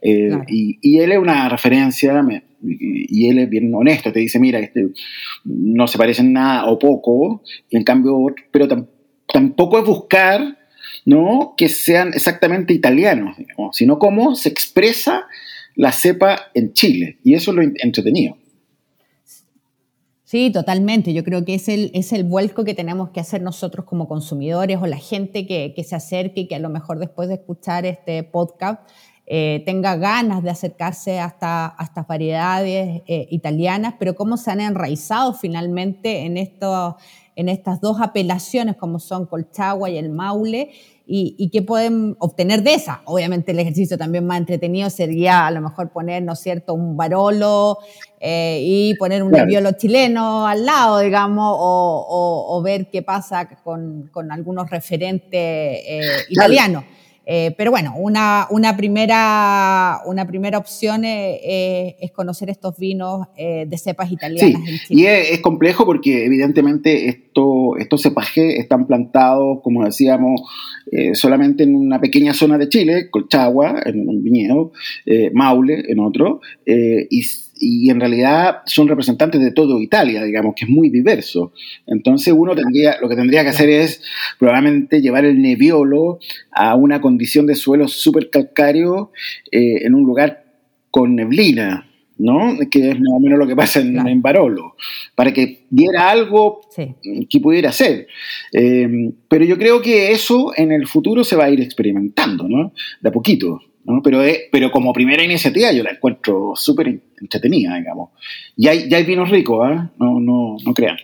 Eh, 0.00 0.30
y, 0.48 0.98
él 0.98 1.12
es 1.12 1.18
una 1.18 1.48
referencia, 1.48 2.24
y, 2.62 3.28
él 3.28 3.38
es 3.40 3.50
bien 3.50 3.74
honesto, 3.74 4.12
te 4.12 4.20
dice, 4.20 4.38
mira, 4.38 4.60
este, 4.60 4.88
no 5.44 5.86
se 5.88 5.98
parecen 5.98 6.32
nada 6.32 6.66
o 6.66 6.78
poco, 6.78 7.42
y 7.68 7.76
en 7.76 7.84
cambio, 7.84 8.26
pero 8.52 8.68
tampoco 9.32 9.78
es 9.78 9.84
buscar, 9.84 10.56
¿no? 11.04 11.54
Que 11.56 11.68
sean 11.68 12.08
exactamente 12.14 12.72
italianos, 12.72 13.36
sino 13.72 13.98
cómo 13.98 14.36
se 14.36 14.48
expresa 14.48 15.26
la 15.74 15.92
cepa 15.92 16.50
en 16.54 16.72
Chile. 16.72 17.18
Y 17.24 17.34
eso 17.34 17.50
es 17.50 17.56
lo 17.56 17.62
entretenido. 17.62 18.38
Sí, 20.26 20.50
totalmente. 20.50 21.12
Yo 21.14 21.22
creo 21.22 21.44
que 21.44 21.54
es 21.54 21.68
el, 21.68 21.92
es 21.94 22.12
el 22.12 22.24
vuelco 22.24 22.64
que 22.64 22.74
tenemos 22.74 23.10
que 23.10 23.20
hacer 23.20 23.42
nosotros 23.42 23.86
como 23.86 24.08
consumidores 24.08 24.76
o 24.82 24.86
la 24.88 24.96
gente 24.96 25.46
que, 25.46 25.72
que 25.72 25.84
se 25.84 25.94
acerque 25.94 26.40
y 26.40 26.48
que 26.48 26.56
a 26.56 26.58
lo 26.58 26.68
mejor 26.68 26.98
después 26.98 27.28
de 27.28 27.34
escuchar 27.34 27.86
este 27.86 28.24
podcast 28.24 28.80
eh, 29.26 29.62
tenga 29.66 29.96
ganas 29.96 30.42
de 30.42 30.50
acercarse 30.50 31.18
hasta, 31.18 31.74
a 31.76 31.84
estas 31.84 32.06
variedades 32.06 33.02
eh, 33.06 33.26
italianas, 33.30 33.94
pero 33.98 34.14
cómo 34.14 34.36
se 34.36 34.52
han 34.52 34.60
enraizado 34.60 35.32
finalmente 35.34 36.26
en, 36.26 36.36
esto, 36.36 36.96
en 37.34 37.48
estas 37.48 37.80
dos 37.80 38.00
apelaciones 38.00 38.76
como 38.76 39.00
son 39.00 39.26
Colchagua 39.26 39.90
y 39.90 39.98
el 39.98 40.10
Maule 40.10 40.70
y, 41.08 41.50
qué 41.50 41.62
pueden 41.62 42.16
obtener 42.18 42.62
de 42.62 42.74
esa. 42.74 43.02
Obviamente 43.04 43.52
el 43.52 43.60
ejercicio 43.60 43.96
también 43.96 44.26
más 44.26 44.38
entretenido 44.38 44.90
sería 44.90 45.46
a 45.46 45.50
lo 45.50 45.60
mejor 45.60 45.90
poner, 45.90 46.22
¿no 46.22 46.32
es 46.32 46.40
cierto?, 46.40 46.74
un 46.74 46.96
Barolo 46.96 47.78
eh, 48.18 48.60
y 48.62 48.94
poner 48.96 49.22
un 49.22 49.30
claro. 49.30 49.72
chileno 49.72 50.46
al 50.46 50.66
lado, 50.66 50.98
digamos, 50.98 51.54
o, 51.58 52.60
ver 52.64 52.90
qué 52.90 53.02
pasa 53.02 53.48
con, 53.62 54.10
algunos 54.30 54.68
referentes 54.68 55.30
eh, 55.32 56.00
italianos. 56.28 56.84
Eh, 57.26 57.54
pero 57.58 57.72
bueno, 57.72 57.94
una, 57.96 58.46
una, 58.50 58.76
primera, 58.76 60.00
una 60.06 60.26
primera 60.26 60.58
opción 60.58 61.02
es 61.04 62.12
conocer 62.12 62.50
estos 62.50 62.78
vinos 62.78 63.26
de 63.36 63.78
cepas 63.78 64.12
italianas. 64.12 64.60
Sí, 64.86 64.94
y 64.94 65.06
es, 65.06 65.40
complejo 65.40 65.84
porque 65.84 66.24
evidentemente 66.24 67.08
esto, 67.08 67.76
estos 67.76 68.02
cepajes 68.02 68.58
están 68.58 68.86
plantados, 68.86 69.60
como 69.62 69.84
decíamos, 69.84 70.40
eh, 70.90 71.14
solamente 71.14 71.64
en 71.64 71.74
una 71.74 72.00
pequeña 72.00 72.32
zona 72.32 72.58
de 72.58 72.68
Chile, 72.68 73.10
Colchagua, 73.10 73.82
en 73.84 74.08
un 74.08 74.22
viñedo, 74.22 74.72
eh, 75.04 75.30
Maule, 75.34 75.84
en 75.88 75.98
otro, 75.98 76.40
eh, 76.64 77.06
y, 77.10 77.22
y, 77.58 77.90
en 77.90 78.00
realidad 78.00 78.62
son 78.66 78.88
representantes 78.88 79.40
de 79.40 79.50
todo 79.50 79.80
Italia, 79.80 80.24
digamos, 80.24 80.54
que 80.54 80.64
es 80.64 80.70
muy 80.70 80.90
diverso. 80.90 81.52
Entonces 81.86 82.34
uno 82.36 82.54
tendría, 82.54 82.96
lo 83.00 83.08
que 83.08 83.16
tendría 83.16 83.42
que 83.42 83.50
hacer 83.50 83.68
es 83.68 84.02
probablemente 84.38 85.00
llevar 85.00 85.24
el 85.24 85.40
neviolo 85.40 86.18
a 86.52 86.74
una 86.74 87.00
condición 87.00 87.46
de 87.46 87.54
suelo 87.54 87.88
súper 87.88 88.30
calcáreo 88.30 89.12
en 89.50 89.94
un 89.94 90.04
lugar 90.04 90.44
con 90.90 91.14
neblina, 91.14 91.86
¿no? 92.18 92.56
Que 92.70 92.90
es 92.90 92.98
más 92.98 93.12
o 93.12 93.20
menos 93.20 93.38
lo 93.38 93.46
que 93.46 93.56
pasa 93.56 93.80
en, 93.80 94.22
Barolo, 94.22 94.76
para 95.14 95.32
que 95.32 95.66
diera 95.70 96.10
algo 96.10 96.62
que 96.74 97.40
pudiera 97.40 97.72
ser. 97.72 98.06
Eh, 98.52 99.12
pero 99.28 99.44
yo 99.44 99.58
creo 99.58 99.80
que 99.82 100.12
eso 100.12 100.52
en 100.56 100.72
el 100.72 100.86
futuro 100.86 101.24
se 101.24 101.36
va 101.36 101.44
a 101.44 101.50
ir 101.50 101.60
experimentando, 101.60 102.48
¿no? 102.48 102.72
De 103.00 103.08
a 103.08 103.12
poquito. 103.12 103.60
¿no? 103.84 104.02
Pero, 104.02 104.20
pero 104.50 104.70
como 104.70 104.92
primera 104.92 105.22
iniciativa 105.22 105.70
yo 105.72 105.82
la 105.82 105.92
encuentro 105.92 106.52
súper 106.56 106.88
entretenida, 107.20 107.76
digamos. 107.76 108.10
Y 108.56 108.68
hay, 108.68 108.88
ya 108.88 108.98
hay 108.98 109.04
vinos 109.04 109.30
ricos, 109.30 109.68
¿eh? 109.70 109.90
No, 109.98 110.20
no, 110.20 110.56
no 110.64 110.74
crean. 110.74 110.96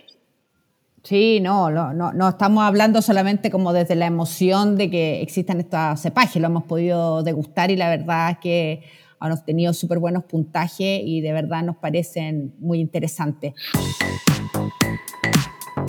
Sí, 1.03 1.41
no, 1.41 1.69
no, 1.69 1.93
no, 1.93 2.13
no, 2.13 2.29
estamos 2.29 2.63
hablando 2.63 3.01
solamente 3.01 3.51
como 3.51 3.73
desde 3.73 3.95
la 3.95 4.05
emoción 4.05 4.77
de 4.77 4.89
que 4.89 5.21
existan 5.21 5.59
estos 5.59 5.99
cepajes, 5.99 6.41
lo 6.41 6.47
hemos 6.47 6.63
podido 6.63 7.23
degustar 7.23 7.71
y 7.71 7.75
la 7.75 7.89
verdad 7.89 8.31
es 8.31 8.37
que 8.37 8.83
han 9.19 9.33
obtenido 9.33 9.73
súper 9.73 9.99
buenos 9.99 10.23
puntajes 10.23 11.01
y 11.03 11.19
de 11.19 11.33
verdad 11.33 11.61
nos 11.61 11.75
parecen 11.75 12.53
muy 12.59 12.79
interesantes. 12.79 13.53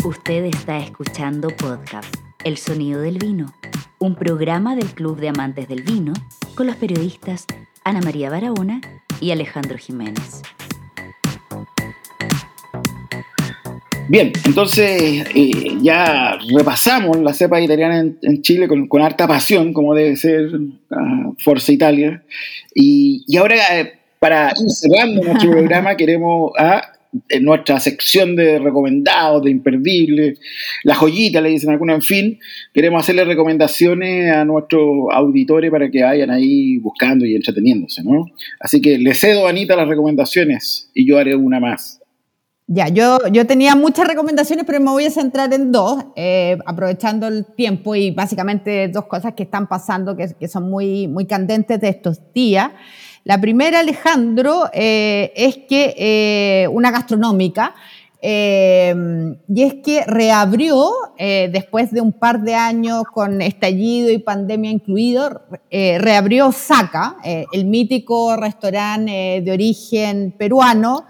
Usted 0.04 0.46
está 0.46 0.78
escuchando 0.78 1.48
podcast 1.56 2.12
El 2.44 2.56
Sonido 2.56 3.00
del 3.00 3.18
Vino, 3.18 3.52
un 4.00 4.16
programa 4.16 4.74
del 4.74 4.88
Club 4.94 5.20
de 5.20 5.28
Amantes 5.28 5.68
del 5.68 5.82
Vino 5.82 6.12
con 6.56 6.66
los 6.66 6.74
periodistas 6.74 7.46
Ana 7.84 8.00
María 8.00 8.30
Barahona 8.30 8.80
y 9.20 9.30
Alejandro 9.30 9.78
Jiménez. 9.78 10.42
Bien, 14.06 14.32
entonces 14.44 15.24
eh, 15.34 15.78
ya 15.80 16.38
repasamos 16.54 17.16
la 17.18 17.32
cepa 17.32 17.60
italiana 17.60 18.00
en, 18.00 18.42
Chile 18.42 18.68
con, 18.68 19.00
harta 19.00 19.26
pasión, 19.26 19.72
como 19.72 19.94
debe 19.94 20.16
ser 20.16 20.54
uh, 20.54 21.34
Forza 21.38 21.72
Italia. 21.72 22.22
Y, 22.74 23.24
ahora, 23.38 23.56
eh, 23.80 23.94
para 24.18 24.52
ir 24.60 24.70
cerrando 24.70 25.22
nuestro 25.22 25.50
programa, 25.52 25.96
queremos 25.96 26.52
a 26.58 26.93
en 27.28 27.44
nuestra 27.44 27.78
sección 27.80 28.36
de 28.36 28.58
recomendados, 28.58 29.42
de 29.44 29.50
imperdibles, 29.50 30.40
la 30.82 30.94
joyita, 30.94 31.40
le 31.40 31.50
dicen 31.50 31.70
alguna, 31.70 31.94
en 31.94 32.02
fin, 32.02 32.38
queremos 32.72 33.00
hacerle 33.00 33.24
recomendaciones 33.24 34.32
a 34.32 34.44
nuestros 34.44 34.82
auditores 35.12 35.70
para 35.70 35.90
que 35.90 36.02
vayan 36.02 36.30
ahí 36.30 36.78
buscando 36.78 37.24
y 37.24 37.34
entreteniéndose, 37.34 38.02
¿no? 38.02 38.26
Así 38.60 38.80
que 38.80 38.98
le 38.98 39.14
cedo 39.14 39.46
a 39.46 39.50
Anita 39.50 39.76
las 39.76 39.88
recomendaciones 39.88 40.90
y 40.94 41.06
yo 41.06 41.18
haré 41.18 41.36
una 41.36 41.60
más. 41.60 42.00
Ya, 42.66 42.88
yo, 42.88 43.18
yo 43.30 43.46
tenía 43.46 43.76
muchas 43.76 44.08
recomendaciones, 44.08 44.64
pero 44.64 44.80
me 44.80 44.90
voy 44.90 45.04
a 45.04 45.10
centrar 45.10 45.52
en 45.52 45.70
dos, 45.70 46.02
eh, 46.16 46.56
aprovechando 46.64 47.26
el 47.26 47.44
tiempo 47.44 47.94
y 47.94 48.10
básicamente 48.10 48.88
dos 48.88 49.04
cosas 49.04 49.34
que 49.34 49.42
están 49.42 49.68
pasando 49.68 50.16
que, 50.16 50.34
que 50.40 50.48
son 50.48 50.70
muy, 50.70 51.06
muy 51.06 51.26
candentes 51.26 51.78
de 51.78 51.90
estos 51.90 52.32
días. 52.32 52.70
La 53.24 53.40
primera, 53.40 53.80
Alejandro, 53.80 54.70
eh, 54.72 55.32
es 55.34 55.56
que 55.68 55.94
eh, 55.96 56.68
una 56.68 56.90
gastronómica, 56.90 57.74
y 58.26 59.62
es 59.62 59.74
que 59.84 60.02
reabrió, 60.06 60.90
después 61.18 61.90
de 61.92 62.00
un 62.00 62.12
par 62.12 62.40
de 62.40 62.54
años 62.54 63.02
con 63.12 63.42
estallido 63.42 64.10
y 64.10 64.16
pandemia 64.16 64.70
incluido, 64.70 65.42
reabrió 65.70 66.50
Saca, 66.50 67.18
el 67.22 67.66
mítico 67.66 68.34
restaurante 68.36 69.42
de 69.44 69.52
origen 69.52 70.34
peruano, 70.38 71.04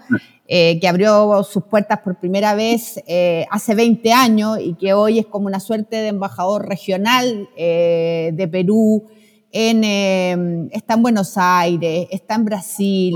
eh, 0.47 0.79
que 0.79 0.87
abrió 0.87 1.43
sus 1.43 1.63
puertas 1.63 2.01
por 2.01 2.19
primera 2.19 2.53
vez 2.53 3.01
eh, 3.07 3.47
hace 3.49 3.73
20 3.73 4.13
años 4.13 4.59
y 4.61 4.75
que 4.75 4.93
hoy 4.93 5.17
es 5.17 5.25
como 5.25 5.47
una 5.47 5.59
suerte 5.59 5.95
de 5.95 6.09
embajador 6.09 6.67
regional 6.67 7.49
eh, 7.57 8.29
de 8.31 8.47
Perú. 8.47 9.05
En, 9.57 10.69
está 10.73 10.95
en 10.95 11.01
Buenos 11.01 11.37
Aires, 11.37 12.07
está 12.11 12.35
en 12.35 12.43
Brasil, 12.43 13.15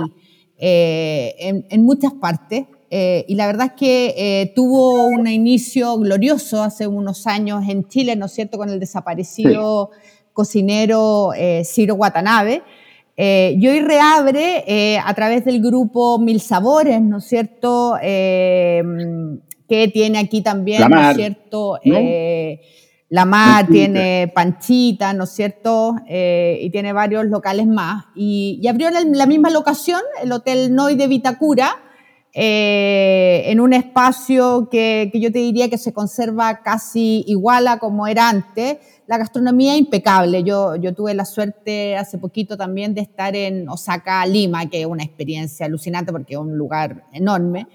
en, 0.58 1.65
en, 1.69 1.84
muchas 1.84 2.13
partes. 2.13 2.65
y 2.89 3.36
la 3.36 3.45
verdad 3.47 3.67
es 3.67 3.73
que 3.73 4.52
tuvo 4.56 5.08
un 5.08 5.28
inicio 5.28 5.97
glorioso 5.97 6.63
hace 6.63 6.88
unos 6.88 7.28
años 7.28 7.67
en 7.67 7.88
Chile, 7.89 8.15
¿no 8.15 8.28
es 8.28 8.32
cierto?, 8.32 8.58
con 8.58 8.69
el 8.69 8.80
desaparecido 8.80 9.91
cocinero 10.34 11.32
Ciro 11.65 11.95
Watanabe. 11.95 12.63
Eh, 13.21 13.58
y 13.60 13.67
hoy 13.67 13.82
reabre 13.82 14.63
eh, 14.65 14.97
a 14.97 15.13
través 15.13 15.43
del 15.43 15.62
grupo 15.62 16.19
Mil 16.19 16.39
Sabores, 16.39 17.02
¿no 17.02 17.17
es 17.17 17.25
cierto? 17.25 17.97
Eh, 18.02 18.82
que 19.67 19.89
tiene 19.89 20.19
aquí 20.19 20.41
también, 20.41 20.89
¿no 20.89 21.10
es 21.10 21.17
cierto? 21.17 21.80
La 23.10 23.26
Mar 23.26 23.67
tiene 23.67 24.32
Panchita, 24.34 25.13
¿no 25.13 25.24
es 25.24 25.32
cierto? 25.32 25.95
y 26.08 26.69
tiene 26.69 26.93
varios 26.93 27.26
locales 27.26 27.67
más. 27.67 28.06
Y, 28.15 28.65
abrió 28.67 28.89
en 28.89 29.17
la 29.17 29.26
misma 29.26 29.50
locación, 29.50 30.02
el 30.22 30.32
Hotel 30.32 30.74
Noy 30.76 30.95
de 30.95 31.08
Vitacura, 31.08 31.76
en 32.32 33.60
un 33.60 33.74
espacio 33.74 34.69
que, 34.69 35.10
que, 35.12 35.19
yo 35.19 35.32
te 35.32 35.39
diría 35.39 35.69
que 35.69 35.80
se 35.80 35.91
conserva 35.91 36.62
casi 36.62 37.24
igual 37.28 37.67
a 37.67 37.80
como 37.80 38.06
era 38.06 38.30
antes, 38.30 38.78
la 39.10 39.17
gastronomía 39.17 39.76
impecable. 39.76 40.43
Yo, 40.43 40.76
yo 40.76 40.93
tuve 40.93 41.15
la 41.15 41.26
suerte 41.26 41.98
hace 41.98 42.19
poquito 42.19 42.58
también 42.58 42.93
de 42.93 43.02
estar 43.02 43.36
en 43.36 43.67
Osaka, 43.67 44.24
Lima, 44.28 44.69
que 44.69 44.82
es 44.82 44.86
una 44.86 45.04
experiencia 45.04 45.65
alucinante 45.65 46.12
porque 46.12 46.36
es 46.36 46.39
un 46.39 46.56
lugar 46.56 47.06
enorme. 47.12 47.67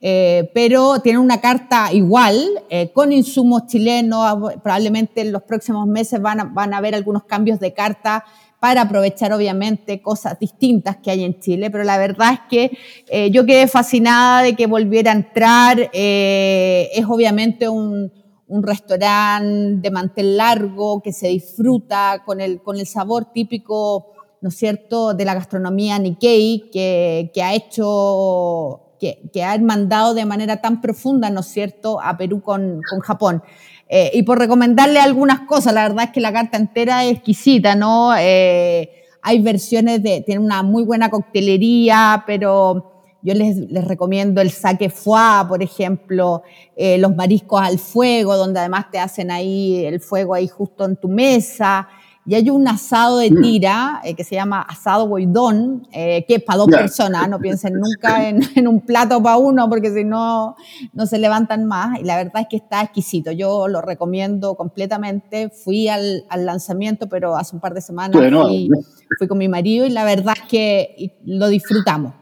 Eh, 0.00 0.50
pero 0.54 1.00
tiene 1.00 1.18
una 1.18 1.40
carta 1.40 1.92
igual, 1.92 2.36
eh, 2.70 2.90
con 2.92 3.12
insumos 3.12 3.66
chilenos. 3.66 4.52
Probablemente 4.62 5.20
en 5.22 5.32
los 5.32 5.42
próximos 5.42 5.86
meses 5.86 6.20
van 6.20 6.40
a, 6.40 6.44
van 6.44 6.74
a 6.74 6.78
haber 6.78 6.94
algunos 6.94 7.24
cambios 7.24 7.60
de 7.60 7.72
carta 7.72 8.24
para 8.60 8.82
aprovechar 8.82 9.32
obviamente 9.32 10.02
cosas 10.02 10.38
distintas 10.38 10.96
que 10.96 11.12
hay 11.12 11.22
en 11.22 11.38
Chile, 11.38 11.70
pero 11.70 11.84
la 11.84 11.96
verdad 11.96 12.32
es 12.32 12.40
que 12.50 12.78
eh, 13.08 13.30
yo 13.30 13.46
quedé 13.46 13.68
fascinada 13.68 14.42
de 14.42 14.56
que 14.56 14.66
volviera 14.66 15.12
a 15.12 15.14
entrar. 15.14 15.90
es 15.92 17.04
obviamente 17.06 17.68
un, 17.68 18.10
un 18.48 18.62
restaurante 18.62 19.80
de 19.80 19.90
mantel 19.90 20.36
largo 20.36 21.02
que 21.02 21.12
se 21.12 21.28
disfruta 21.28 22.22
con 22.24 22.40
el, 22.40 22.62
con 22.62 22.78
el 22.78 22.86
sabor 22.86 23.26
típico, 23.32 24.12
¿no 24.40 24.48
es 24.48 24.56
cierto?, 24.56 25.14
de 25.14 25.24
la 25.24 25.34
gastronomía 25.34 25.98
Nikkei 25.98 26.70
que, 26.72 27.30
que 27.32 27.42
ha 27.42 27.54
hecho, 27.54 28.80
que, 28.98 29.20
que, 29.32 29.44
ha 29.44 29.54
hermandado 29.54 30.14
de 30.14 30.24
manera 30.24 30.60
tan 30.60 30.80
profunda, 30.80 31.30
¿no 31.30 31.40
es 31.40 31.46
cierto?, 31.46 32.00
a 32.00 32.16
Perú 32.16 32.40
con, 32.42 32.80
con 32.88 33.00
Japón. 33.00 33.42
Eh, 33.88 34.10
y 34.14 34.22
por 34.22 34.38
recomendarle 34.38 35.00
algunas 35.00 35.40
cosas, 35.40 35.72
la 35.72 35.88
verdad 35.88 36.04
es 36.04 36.10
que 36.10 36.20
la 36.20 36.32
carta 36.32 36.58
entera 36.58 37.04
es 37.04 37.12
exquisita, 37.12 37.74
¿no? 37.74 38.14
Eh, 38.18 38.90
hay 39.22 39.40
versiones 39.40 40.02
de, 40.02 40.20
tiene 40.20 40.44
una 40.44 40.62
muy 40.62 40.84
buena 40.84 41.10
coctelería, 41.10 42.24
pero 42.26 42.92
yo 43.22 43.34
les, 43.34 43.56
les 43.56 43.84
recomiendo 43.84 44.40
el 44.40 44.50
saque 44.50 44.90
foie, 44.90 45.44
por 45.48 45.62
ejemplo, 45.62 46.42
eh, 46.76 46.98
los 46.98 47.16
mariscos 47.16 47.60
al 47.60 47.78
fuego, 47.78 48.36
donde 48.36 48.60
además 48.60 48.90
te 48.90 48.98
hacen 48.98 49.30
ahí 49.30 49.84
el 49.84 50.00
fuego 50.00 50.34
ahí 50.34 50.48
justo 50.48 50.84
en 50.84 50.96
tu 50.96 51.08
mesa. 51.08 51.88
Y 52.28 52.34
hay 52.34 52.50
un 52.50 52.68
asado 52.68 53.18
de 53.18 53.30
mm. 53.30 53.40
tira 53.40 54.00
eh, 54.04 54.14
que 54.14 54.22
se 54.22 54.34
llama 54.34 54.60
asado 54.60 55.08
boidón, 55.08 55.88
eh, 55.92 56.26
que 56.28 56.34
es 56.34 56.42
para 56.42 56.58
dos 56.58 56.68
personas, 56.68 57.26
no 57.26 57.38
piensen 57.38 57.72
nunca 57.72 58.28
en, 58.28 58.42
un 58.68 58.82
plato 58.82 59.22
para 59.22 59.38
uno 59.38 59.66
porque 59.70 59.90
si 59.90 60.04
no, 60.04 60.54
no 60.92 61.06
se 61.06 61.18
levantan 61.18 61.64
más. 61.64 61.98
Y 61.98 62.04
la 62.04 62.18
verdad 62.18 62.42
es 62.42 62.48
que 62.50 62.56
está 62.58 62.82
exquisito, 62.82 63.32
yo 63.32 63.66
lo 63.66 63.80
recomiendo 63.80 64.56
completamente, 64.56 65.48
fui 65.48 65.88
al, 65.88 66.26
lanzamiento 66.36 67.08
pero 67.08 67.34
hace 67.34 67.56
un 67.56 67.60
par 67.60 67.72
de 67.72 67.80
semanas 67.80 68.20
fui, 68.20 68.68
fui 69.16 69.26
con 69.26 69.38
mi 69.38 69.48
marido 69.48 69.86
y 69.86 69.90
la 69.90 70.04
verdad 70.04 70.34
es 70.36 70.48
que 70.50 71.16
lo 71.24 71.48
disfrutamos. 71.48 72.12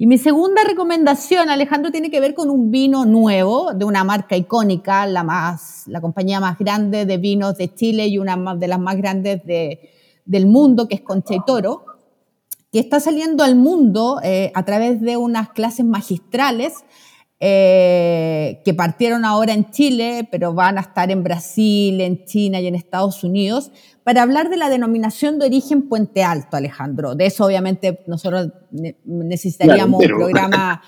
Y 0.00 0.06
mi 0.06 0.16
segunda 0.16 0.62
recomendación, 0.62 1.50
Alejandro, 1.50 1.90
tiene 1.90 2.08
que 2.08 2.20
ver 2.20 2.32
con 2.32 2.50
un 2.50 2.70
vino 2.70 3.04
nuevo 3.04 3.74
de 3.74 3.84
una 3.84 4.04
marca 4.04 4.36
icónica, 4.36 5.04
la, 5.08 5.24
más, 5.24 5.88
la 5.88 6.00
compañía 6.00 6.38
más 6.38 6.56
grande 6.56 7.04
de 7.04 7.16
vinos 7.16 7.56
de 7.58 7.74
Chile 7.74 8.06
y 8.06 8.16
una 8.16 8.54
de 8.54 8.68
las 8.68 8.78
más 8.78 8.96
grandes 8.96 9.44
de, 9.44 9.90
del 10.24 10.46
mundo, 10.46 10.86
que 10.86 10.94
es 10.94 11.00
Concha 11.00 11.34
y 11.34 11.44
Toro, 11.44 11.84
que 12.70 12.78
está 12.78 13.00
saliendo 13.00 13.42
al 13.42 13.56
mundo 13.56 14.20
eh, 14.22 14.52
a 14.54 14.64
través 14.64 15.00
de 15.00 15.16
unas 15.16 15.48
clases 15.48 15.84
magistrales 15.84 16.74
eh, 17.40 18.60
que 18.64 18.74
partieron 18.74 19.24
ahora 19.24 19.52
en 19.52 19.70
Chile, 19.70 20.26
pero 20.30 20.54
van 20.54 20.76
a 20.76 20.80
estar 20.80 21.10
en 21.10 21.22
Brasil, 21.22 22.00
en 22.00 22.24
China 22.24 22.60
y 22.60 22.66
en 22.66 22.74
Estados 22.74 23.22
Unidos, 23.22 23.70
para 24.02 24.22
hablar 24.22 24.50
de 24.50 24.56
la 24.56 24.68
denominación 24.68 25.38
de 25.38 25.46
origen 25.46 25.88
Puente 25.88 26.24
Alto, 26.24 26.56
Alejandro. 26.56 27.14
De 27.14 27.26
eso 27.26 27.44
obviamente 27.44 28.02
nosotros 28.08 28.50
necesitaríamos 29.04 30.02
un 30.02 30.08
programa 30.08 30.82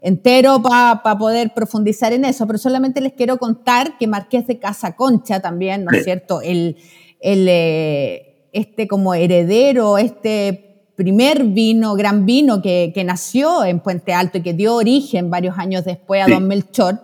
entero 0.00 0.62
para 0.62 1.18
poder 1.18 1.52
profundizar 1.54 2.12
en 2.12 2.24
eso, 2.24 2.46
pero 2.46 2.58
solamente 2.58 3.00
les 3.00 3.14
quiero 3.14 3.38
contar 3.38 3.98
que 3.98 4.06
Marqués 4.06 4.46
de 4.46 4.60
Casa 4.60 4.94
Concha 4.94 5.40
también, 5.40 5.84
¿no 5.84 5.90
es 5.90 6.04
cierto? 6.04 6.40
El, 6.40 6.76
el, 7.20 7.46
eh, 7.48 8.48
este 8.52 8.86
como 8.86 9.14
heredero, 9.14 9.98
este 9.98 10.65
primer 10.96 11.44
vino, 11.44 11.94
gran 11.94 12.26
vino 12.26 12.60
que, 12.60 12.90
que, 12.94 13.04
nació 13.04 13.64
en 13.64 13.80
Puente 13.80 14.12
Alto 14.12 14.38
y 14.38 14.42
que 14.42 14.54
dio 14.54 14.74
origen 14.74 15.30
varios 15.30 15.58
años 15.58 15.84
después 15.84 16.24
a 16.24 16.28
Don 16.28 16.48
Melchor, 16.48 17.00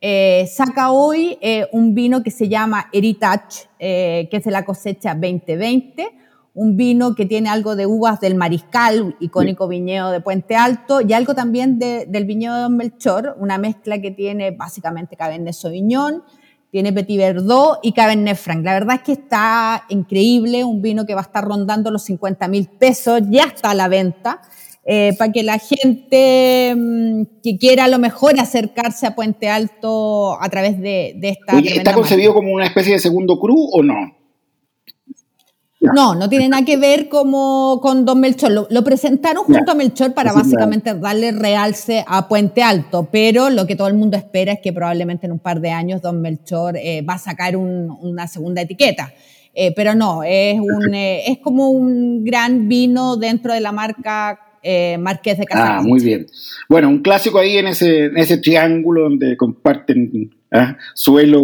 eh, 0.00 0.48
saca 0.52 0.92
hoy 0.92 1.38
eh, 1.40 1.66
un 1.72 1.94
vino 1.94 2.22
que 2.22 2.30
se 2.30 2.48
llama 2.48 2.88
Heritage, 2.92 3.68
eh, 3.80 4.28
que 4.30 4.36
es 4.36 4.44
de 4.44 4.52
la 4.52 4.64
cosecha 4.64 5.14
2020, 5.14 6.08
un 6.54 6.76
vino 6.76 7.16
que 7.16 7.26
tiene 7.26 7.48
algo 7.48 7.74
de 7.74 7.86
uvas 7.86 8.20
del 8.20 8.36
Mariscal, 8.36 9.16
icónico 9.18 9.66
viñedo 9.66 10.10
de 10.10 10.20
Puente 10.20 10.54
Alto, 10.54 11.00
y 11.00 11.12
algo 11.12 11.34
también 11.34 11.78
del 11.78 12.24
viñedo 12.24 12.54
de 12.54 12.62
Don 12.62 12.76
Melchor, 12.76 13.36
una 13.40 13.58
mezcla 13.58 14.00
que 14.00 14.12
tiene 14.12 14.52
básicamente 14.52 15.16
Cabernet 15.16 15.54
Sauvignon, 15.54 16.22
tiene 16.70 16.92
Petit 16.92 17.18
Verdot 17.18 17.78
y 17.82 17.92
Cabernet 17.92 18.36
Franc. 18.36 18.64
La 18.64 18.74
verdad 18.74 18.96
es 18.96 19.02
que 19.02 19.12
está 19.12 19.84
increíble, 19.88 20.64
un 20.64 20.82
vino 20.82 21.06
que 21.06 21.14
va 21.14 21.20
a 21.20 21.24
estar 21.24 21.44
rondando 21.44 21.90
los 21.90 22.04
50 22.04 22.48
mil 22.48 22.68
pesos, 22.68 23.22
ya 23.30 23.44
está 23.44 23.70
a 23.70 23.74
la 23.74 23.88
venta. 23.88 24.40
Eh, 24.90 25.14
para 25.18 25.30
que 25.30 25.42
la 25.42 25.58
gente 25.58 26.74
mm, 26.74 27.22
que 27.42 27.58
quiera 27.58 27.84
a 27.84 27.88
lo 27.88 27.98
mejor 27.98 28.40
acercarse 28.40 29.06
a 29.06 29.14
Puente 29.14 29.50
Alto 29.50 30.40
a 30.40 30.48
través 30.48 30.80
de, 30.80 31.14
esta... 31.20 31.56
Oye, 31.56 31.76
¿está 31.76 31.92
concebido 31.92 32.32
como 32.32 32.52
una 32.52 32.64
especie 32.64 32.94
de 32.94 32.98
segundo 32.98 33.38
cru 33.38 33.68
o 33.70 33.82
no? 33.82 34.17
No, 35.94 36.14
no 36.14 36.28
tiene 36.28 36.48
nada 36.48 36.64
que 36.64 36.76
ver 36.76 37.08
como 37.08 37.80
con 37.82 38.04
Don 38.04 38.20
Melchor. 38.20 38.68
Lo, 38.70 38.84
presentaron 38.84 39.44
junto 39.44 39.72
a 39.72 39.74
Melchor 39.74 40.14
para 40.14 40.32
básicamente 40.32 40.94
darle 40.94 41.32
realce 41.32 42.04
a 42.06 42.28
Puente 42.28 42.62
Alto, 42.62 43.08
pero 43.10 43.50
lo 43.50 43.66
que 43.66 43.76
todo 43.76 43.88
el 43.88 43.94
mundo 43.94 44.16
espera 44.16 44.52
es 44.52 44.60
que 44.60 44.72
probablemente 44.72 45.26
en 45.26 45.32
un 45.32 45.38
par 45.38 45.60
de 45.60 45.70
años 45.70 46.02
Don 46.02 46.20
Melchor 46.20 46.76
eh, 46.76 47.02
va 47.02 47.14
a 47.14 47.18
sacar 47.18 47.56
una 47.56 48.26
segunda 48.26 48.62
etiqueta. 48.62 49.12
Eh, 49.54 49.72
pero 49.74 49.94
no, 49.94 50.22
es, 50.22 50.60
un, 50.60 50.94
es 50.94 51.38
como 51.38 51.70
un 51.70 52.24
gran 52.24 52.68
vino 52.68 53.16
dentro 53.16 53.52
de 53.52 53.60
la 53.60 53.72
marca 53.72 54.38
eh, 54.62 54.98
Marqués 54.98 55.38
de 55.38 55.46
Casa. 55.46 55.78
Ah, 55.78 55.82
muy 55.82 56.00
bien. 56.00 56.26
Bueno, 56.68 56.88
un 56.88 57.00
clásico 57.00 57.38
ahí 57.38 57.56
en 57.56 57.68
ese, 57.68 58.06
en 58.06 58.16
ese 58.16 58.38
triángulo 58.38 59.02
donde 59.02 59.36
comparten 59.36 60.30
¿ah? 60.52 60.76
suelo. 60.94 61.42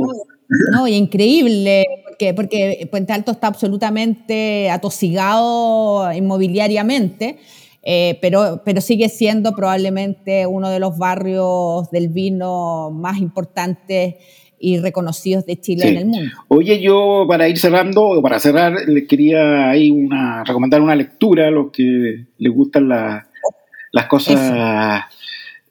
No, 0.72 0.86
increíble, 0.86 1.84
porque, 2.04 2.34
porque 2.34 2.88
Puente 2.90 3.12
Alto 3.12 3.32
está 3.32 3.48
absolutamente 3.48 4.70
atosigado 4.70 6.12
inmobiliariamente. 6.12 7.38
Eh, 7.86 8.18
pero, 8.22 8.62
pero 8.64 8.80
sigue 8.80 9.10
siendo 9.10 9.54
probablemente 9.54 10.46
uno 10.46 10.70
de 10.70 10.80
los 10.80 10.96
barrios 10.96 11.90
del 11.90 12.08
vino 12.08 12.90
más 12.90 13.18
importantes 13.18 14.14
y 14.58 14.78
reconocidos 14.78 15.44
de 15.44 15.60
Chile 15.60 15.88
en 15.88 15.96
el 15.98 16.06
mundo. 16.06 16.32
Oye, 16.48 16.80
yo 16.80 17.26
para 17.28 17.46
ir 17.46 17.58
cerrando, 17.58 18.02
o 18.02 18.22
para 18.22 18.40
cerrar, 18.40 18.88
les 18.88 19.06
quería 19.06 19.68
ahí 19.68 19.90
una, 19.90 20.42
recomendar 20.44 20.80
una 20.80 20.96
lectura 20.96 21.48
a 21.48 21.50
los 21.50 21.70
que 21.70 22.24
les 22.38 22.52
gustan 22.52 22.88
las 22.88 24.06
cosas 24.08 25.04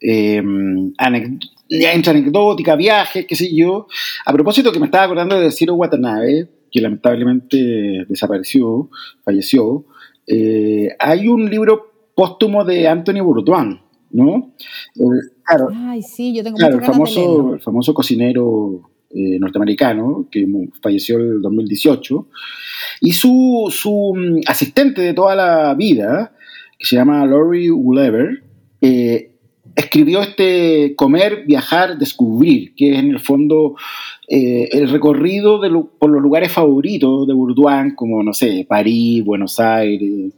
eh, 0.00 0.40
anecdóticas, 1.70 2.76
viajes, 2.76 3.26
qué 3.26 3.36
sé 3.36 3.54
yo. 3.54 3.86
A 4.24 4.32
propósito 4.32 4.72
que 4.72 4.78
me 4.78 4.86
estaba 4.86 5.04
acordando 5.04 5.38
de 5.38 5.50
Ciro 5.50 5.74
Watanabe, 5.74 6.48
que 6.70 6.80
lamentablemente 6.80 8.04
desapareció, 8.08 8.90
falleció, 9.24 9.86
eh, 10.26 10.88
hay 10.98 11.28
un 11.28 11.48
libro 11.48 12.10
póstumo 12.14 12.64
de 12.64 12.88
Anthony 12.88 13.22
Bourdain, 13.22 13.80
¿no? 14.10 14.54
Eh, 14.96 15.28
claro, 15.44 15.68
Ay, 15.72 16.02
sí, 16.02 16.34
yo 16.34 16.42
tengo 16.42 16.56
claro 16.56 16.78
el, 16.78 16.84
famoso, 16.84 17.54
el 17.54 17.60
famoso 17.60 17.92
cocinero 17.92 18.90
eh, 19.10 19.38
norteamericano 19.38 20.28
que 20.30 20.46
falleció 20.82 21.16
en 21.16 21.22
el 21.22 21.42
2018, 21.42 22.28
y 23.00 23.12
su, 23.12 23.68
su, 23.70 24.12
mm, 24.16 24.40
asistente 24.46 25.02
de 25.02 25.14
toda 25.14 25.34
la 25.34 25.74
vida, 25.74 26.34
que 26.78 26.86
se 26.86 26.96
llama 26.96 27.26
Laurie 27.26 27.70
Woolever, 27.70 28.42
eh, 28.80 29.33
escribió 29.76 30.20
este 30.20 30.94
Comer, 30.96 31.44
Viajar, 31.46 31.98
Descubrir, 31.98 32.74
que 32.74 32.92
es 32.92 32.98
en 32.98 33.10
el 33.10 33.20
fondo 33.20 33.74
el 34.26 34.88
recorrido 34.88 35.60
de 35.60 35.70
por 35.98 36.10
los 36.10 36.22
lugares 36.22 36.50
favoritos 36.50 37.26
de 37.26 37.34
Bourdain, 37.34 37.94
como, 37.94 38.22
no 38.22 38.32
sé, 38.32 38.64
París, 38.68 39.24
Buenos 39.24 39.60
Aires, 39.60 40.32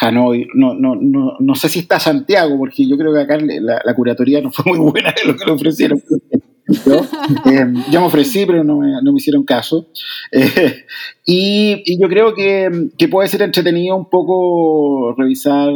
Hanoi, 0.00 0.48
no, 0.54 0.74
no, 0.74 0.96
no, 0.96 1.36
no 1.38 1.54
sé 1.54 1.68
si 1.68 1.80
está 1.80 2.00
Santiago, 2.00 2.58
porque 2.58 2.86
yo 2.86 2.96
creo 2.96 3.14
que 3.14 3.20
acá 3.20 3.38
la, 3.38 3.94
curatoría 3.94 4.40
no 4.40 4.50
fue 4.50 4.72
muy 4.72 4.90
buena 4.90 5.10
de 5.12 5.32
lo 5.32 5.36
que 5.36 5.44
le 5.44 5.52
ofrecieron. 5.52 6.02
Eh, 6.66 7.66
yo 7.90 8.00
me 8.00 8.06
ofrecí, 8.06 8.46
pero 8.46 8.64
no 8.64 8.78
me, 8.78 8.90
no 9.02 9.12
me 9.12 9.18
hicieron 9.18 9.44
caso. 9.44 9.90
Eh, 10.32 10.86
y, 11.26 12.00
yo 12.00 12.08
creo 12.08 12.34
que, 12.34 12.88
que, 12.96 13.08
puede 13.08 13.28
ser 13.28 13.42
entretenido 13.42 13.94
un 13.94 14.08
poco 14.08 15.14
revisar 15.16 15.70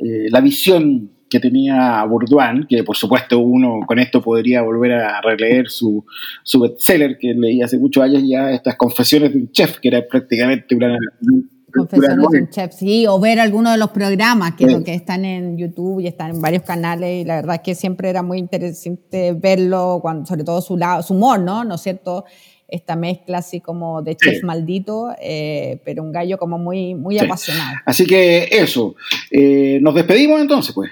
eh, 0.00 0.26
la 0.28 0.40
visión 0.40 1.12
que 1.30 1.40
tenía 1.40 2.04
Bourdain, 2.04 2.66
que 2.68 2.82
por 2.82 2.96
supuesto 2.96 3.38
uno 3.38 3.80
con 3.86 3.98
esto 3.98 4.20
podría 4.20 4.62
volver 4.62 4.92
a 4.92 5.20
releer 5.22 5.70
su, 5.70 6.04
su 6.42 6.60
bestseller 6.60 7.16
que 7.18 7.32
leí 7.34 7.62
hace 7.62 7.78
muchos 7.78 8.02
años 8.02 8.22
ya, 8.26 8.50
estas 8.50 8.76
confesiones 8.76 9.32
de 9.32 9.38
un 9.38 9.50
chef, 9.52 9.78
que 9.78 9.88
era 9.88 10.06
prácticamente 10.06 10.74
una, 10.74 10.98
Confesiones 11.72 12.26
de 12.30 12.40
un 12.40 12.50
chef, 12.50 12.72
sí, 12.72 13.06
o 13.06 13.18
ver 13.20 13.38
algunos 13.38 13.72
de 13.72 13.78
los 13.78 13.90
programas 13.90 14.54
que, 14.54 14.82
que 14.84 14.94
están 14.94 15.24
en 15.24 15.56
YouTube 15.56 16.00
y 16.00 16.06
están 16.06 16.30
en 16.30 16.40
varios 16.40 16.62
canales 16.62 17.22
y 17.22 17.24
la 17.24 17.36
verdad 17.36 17.56
es 17.56 17.62
que 17.62 17.74
siempre 17.74 18.08
era 18.10 18.22
muy 18.22 18.38
interesante 18.38 19.32
verlo, 19.32 20.00
cuando, 20.02 20.26
sobre 20.26 20.44
todo 20.44 20.60
su, 20.60 20.76
lado, 20.76 21.02
su 21.02 21.14
humor, 21.14 21.40
¿no? 21.40 21.64
¿No 21.64 21.76
es 21.76 21.80
cierto? 21.80 22.24
Esta 22.66 22.96
mezcla 22.96 23.38
así 23.38 23.60
como 23.60 24.02
de 24.02 24.16
chef 24.16 24.44
maldito, 24.44 25.10
eh, 25.20 25.80
pero 25.84 26.02
un 26.02 26.12
gallo 26.12 26.38
como 26.38 26.58
muy, 26.58 26.94
muy 26.94 27.18
apasionado. 27.18 27.78
Así 27.84 28.06
que 28.06 28.48
eso, 28.50 28.94
eh, 29.30 29.78
nos 29.80 29.94
despedimos 29.94 30.40
entonces, 30.40 30.74
pues. 30.74 30.90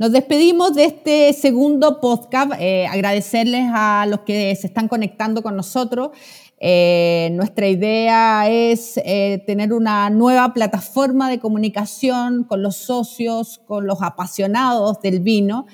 Nos 0.00 0.12
despedimos 0.12 0.72
de 0.72 0.86
este 0.86 1.30
segundo 1.34 2.00
podcast, 2.00 2.52
eh, 2.58 2.86
agradecerles 2.86 3.66
a 3.70 4.06
los 4.08 4.20
que 4.20 4.56
se 4.56 4.66
están 4.66 4.88
conectando 4.88 5.42
con 5.42 5.56
nosotros. 5.56 6.12
Eh, 6.58 7.28
nuestra 7.34 7.68
idea 7.68 8.48
es 8.48 8.96
eh, 9.04 9.44
tener 9.46 9.74
una 9.74 10.08
nueva 10.08 10.54
plataforma 10.54 11.28
de 11.28 11.38
comunicación 11.38 12.44
con 12.44 12.62
los 12.62 12.76
socios, 12.76 13.60
con 13.66 13.86
los 13.86 14.00
apasionados 14.00 15.02
del 15.02 15.20
vino. 15.20 15.66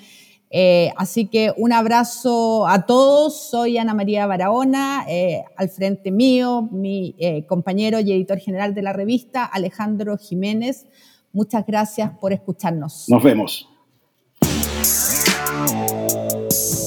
Así 0.97 1.27
que 1.27 1.53
un 1.57 1.73
abrazo 1.73 2.67
a 2.67 2.85
todos. 2.85 3.41
Soy 3.51 3.79
Ana 3.79 3.95
María 3.95 4.27
Barahona, 4.27 5.07
al 5.57 5.69
frente 5.69 6.11
mío, 6.11 6.69
mi 6.73 7.15
compañero 7.47 8.01
y 8.01 8.11
editor 8.11 8.41
general 8.41 8.75
de 8.75 8.83
la 8.83 8.93
revista, 8.93 9.45
Alejandro 9.45 10.19
Jiménez. 10.19 10.87
Muchas 11.33 11.65
gracias 11.65 12.11
por 12.19 12.33
escucharnos. 12.33 13.05
Nos 13.09 13.23
vemos 13.23 13.69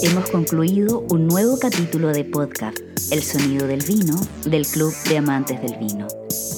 hemos 0.04 0.30
concluido 0.32 1.00
un 1.10 1.28
nuevo 1.28 1.60
capítulo 1.60 2.10
de 2.10 2.24
podcast, 2.24 2.78
El 3.12 3.24
sonido 3.24 3.68
del 3.68 3.82
vino, 3.84 4.20
del 4.46 4.66
Club 4.66 4.94
de 5.10 5.18
Amantes 5.18 5.62
del 5.62 5.78
Vino. 5.78 6.08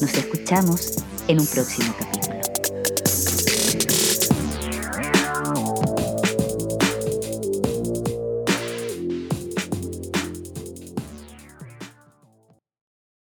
Nos 0.02 0.14
escuchamos 0.14 0.98
en 1.28 1.40
un 1.40 1.48
próximo 1.48 1.94
capítulo. 1.98 2.21